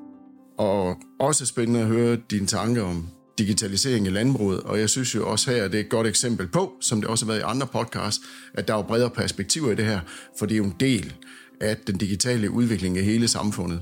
Og 0.59 0.97
også 1.21 1.47
spændende 1.47 1.81
at 1.81 1.87
høre 1.87 2.17
dine 2.31 2.47
tanker 2.47 2.83
om 2.83 3.09
digitalisering 3.39 4.07
i 4.07 4.11
landbruget, 4.11 4.61
og 4.61 4.81
jeg 4.81 4.91
synes 4.91 5.15
jo 5.15 5.31
også 5.31 5.51
her, 5.51 5.65
at 5.65 5.73
det 5.73 5.81
er 5.81 5.85
et 5.85 5.91
godt 5.91 6.07
eksempel 6.07 6.49
på, 6.49 6.73
som 6.81 7.01
det 7.01 7.11
også 7.11 7.25
har 7.25 7.33
været 7.33 7.41
i 7.41 7.45
andre 7.47 7.67
podcasts, 7.67 8.25
at 8.55 8.69
der 8.69 8.75
er 8.75 8.83
bredere 8.83 9.11
perspektiver 9.11 9.73
i 9.73 9.75
det 9.75 9.85
her, 9.85 10.01
for 10.39 10.47
det 10.47 10.55
er 10.55 10.59
jo 10.59 10.65
en 10.65 10.77
del 10.81 11.15
af 11.61 11.77
den 11.77 11.99
digitale 11.99 12.51
udvikling 12.51 12.99
af 12.99 13.05
hele 13.05 13.29
samfundet. 13.29 13.81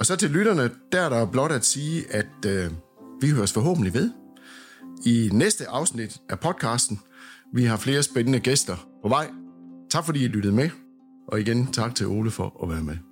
Og 0.00 0.06
så 0.06 0.16
til 0.16 0.30
lytterne, 0.30 0.70
der 0.92 1.00
er 1.00 1.08
der 1.08 1.26
blot 1.26 1.52
at 1.52 1.64
sige, 1.64 2.14
at 2.14 2.46
øh, 2.46 2.70
vi 3.20 3.30
høres 3.30 3.52
forhåbentlig 3.52 3.94
ved 3.94 4.10
i 5.06 5.30
næste 5.32 5.68
afsnit 5.68 6.18
af 6.28 6.40
podcasten. 6.40 7.00
Vi 7.54 7.64
har 7.64 7.76
flere 7.76 8.02
spændende 8.02 8.40
gæster 8.40 8.88
på 9.02 9.08
vej. 9.08 9.30
Tak 9.90 10.04
fordi 10.04 10.24
I 10.24 10.28
lyttede 10.28 10.54
med, 10.54 10.70
og 11.28 11.40
igen 11.40 11.72
tak 11.72 11.94
til 11.94 12.06
Ole 12.06 12.30
for 12.30 12.62
at 12.62 12.70
være 12.70 12.82
med. 12.82 13.07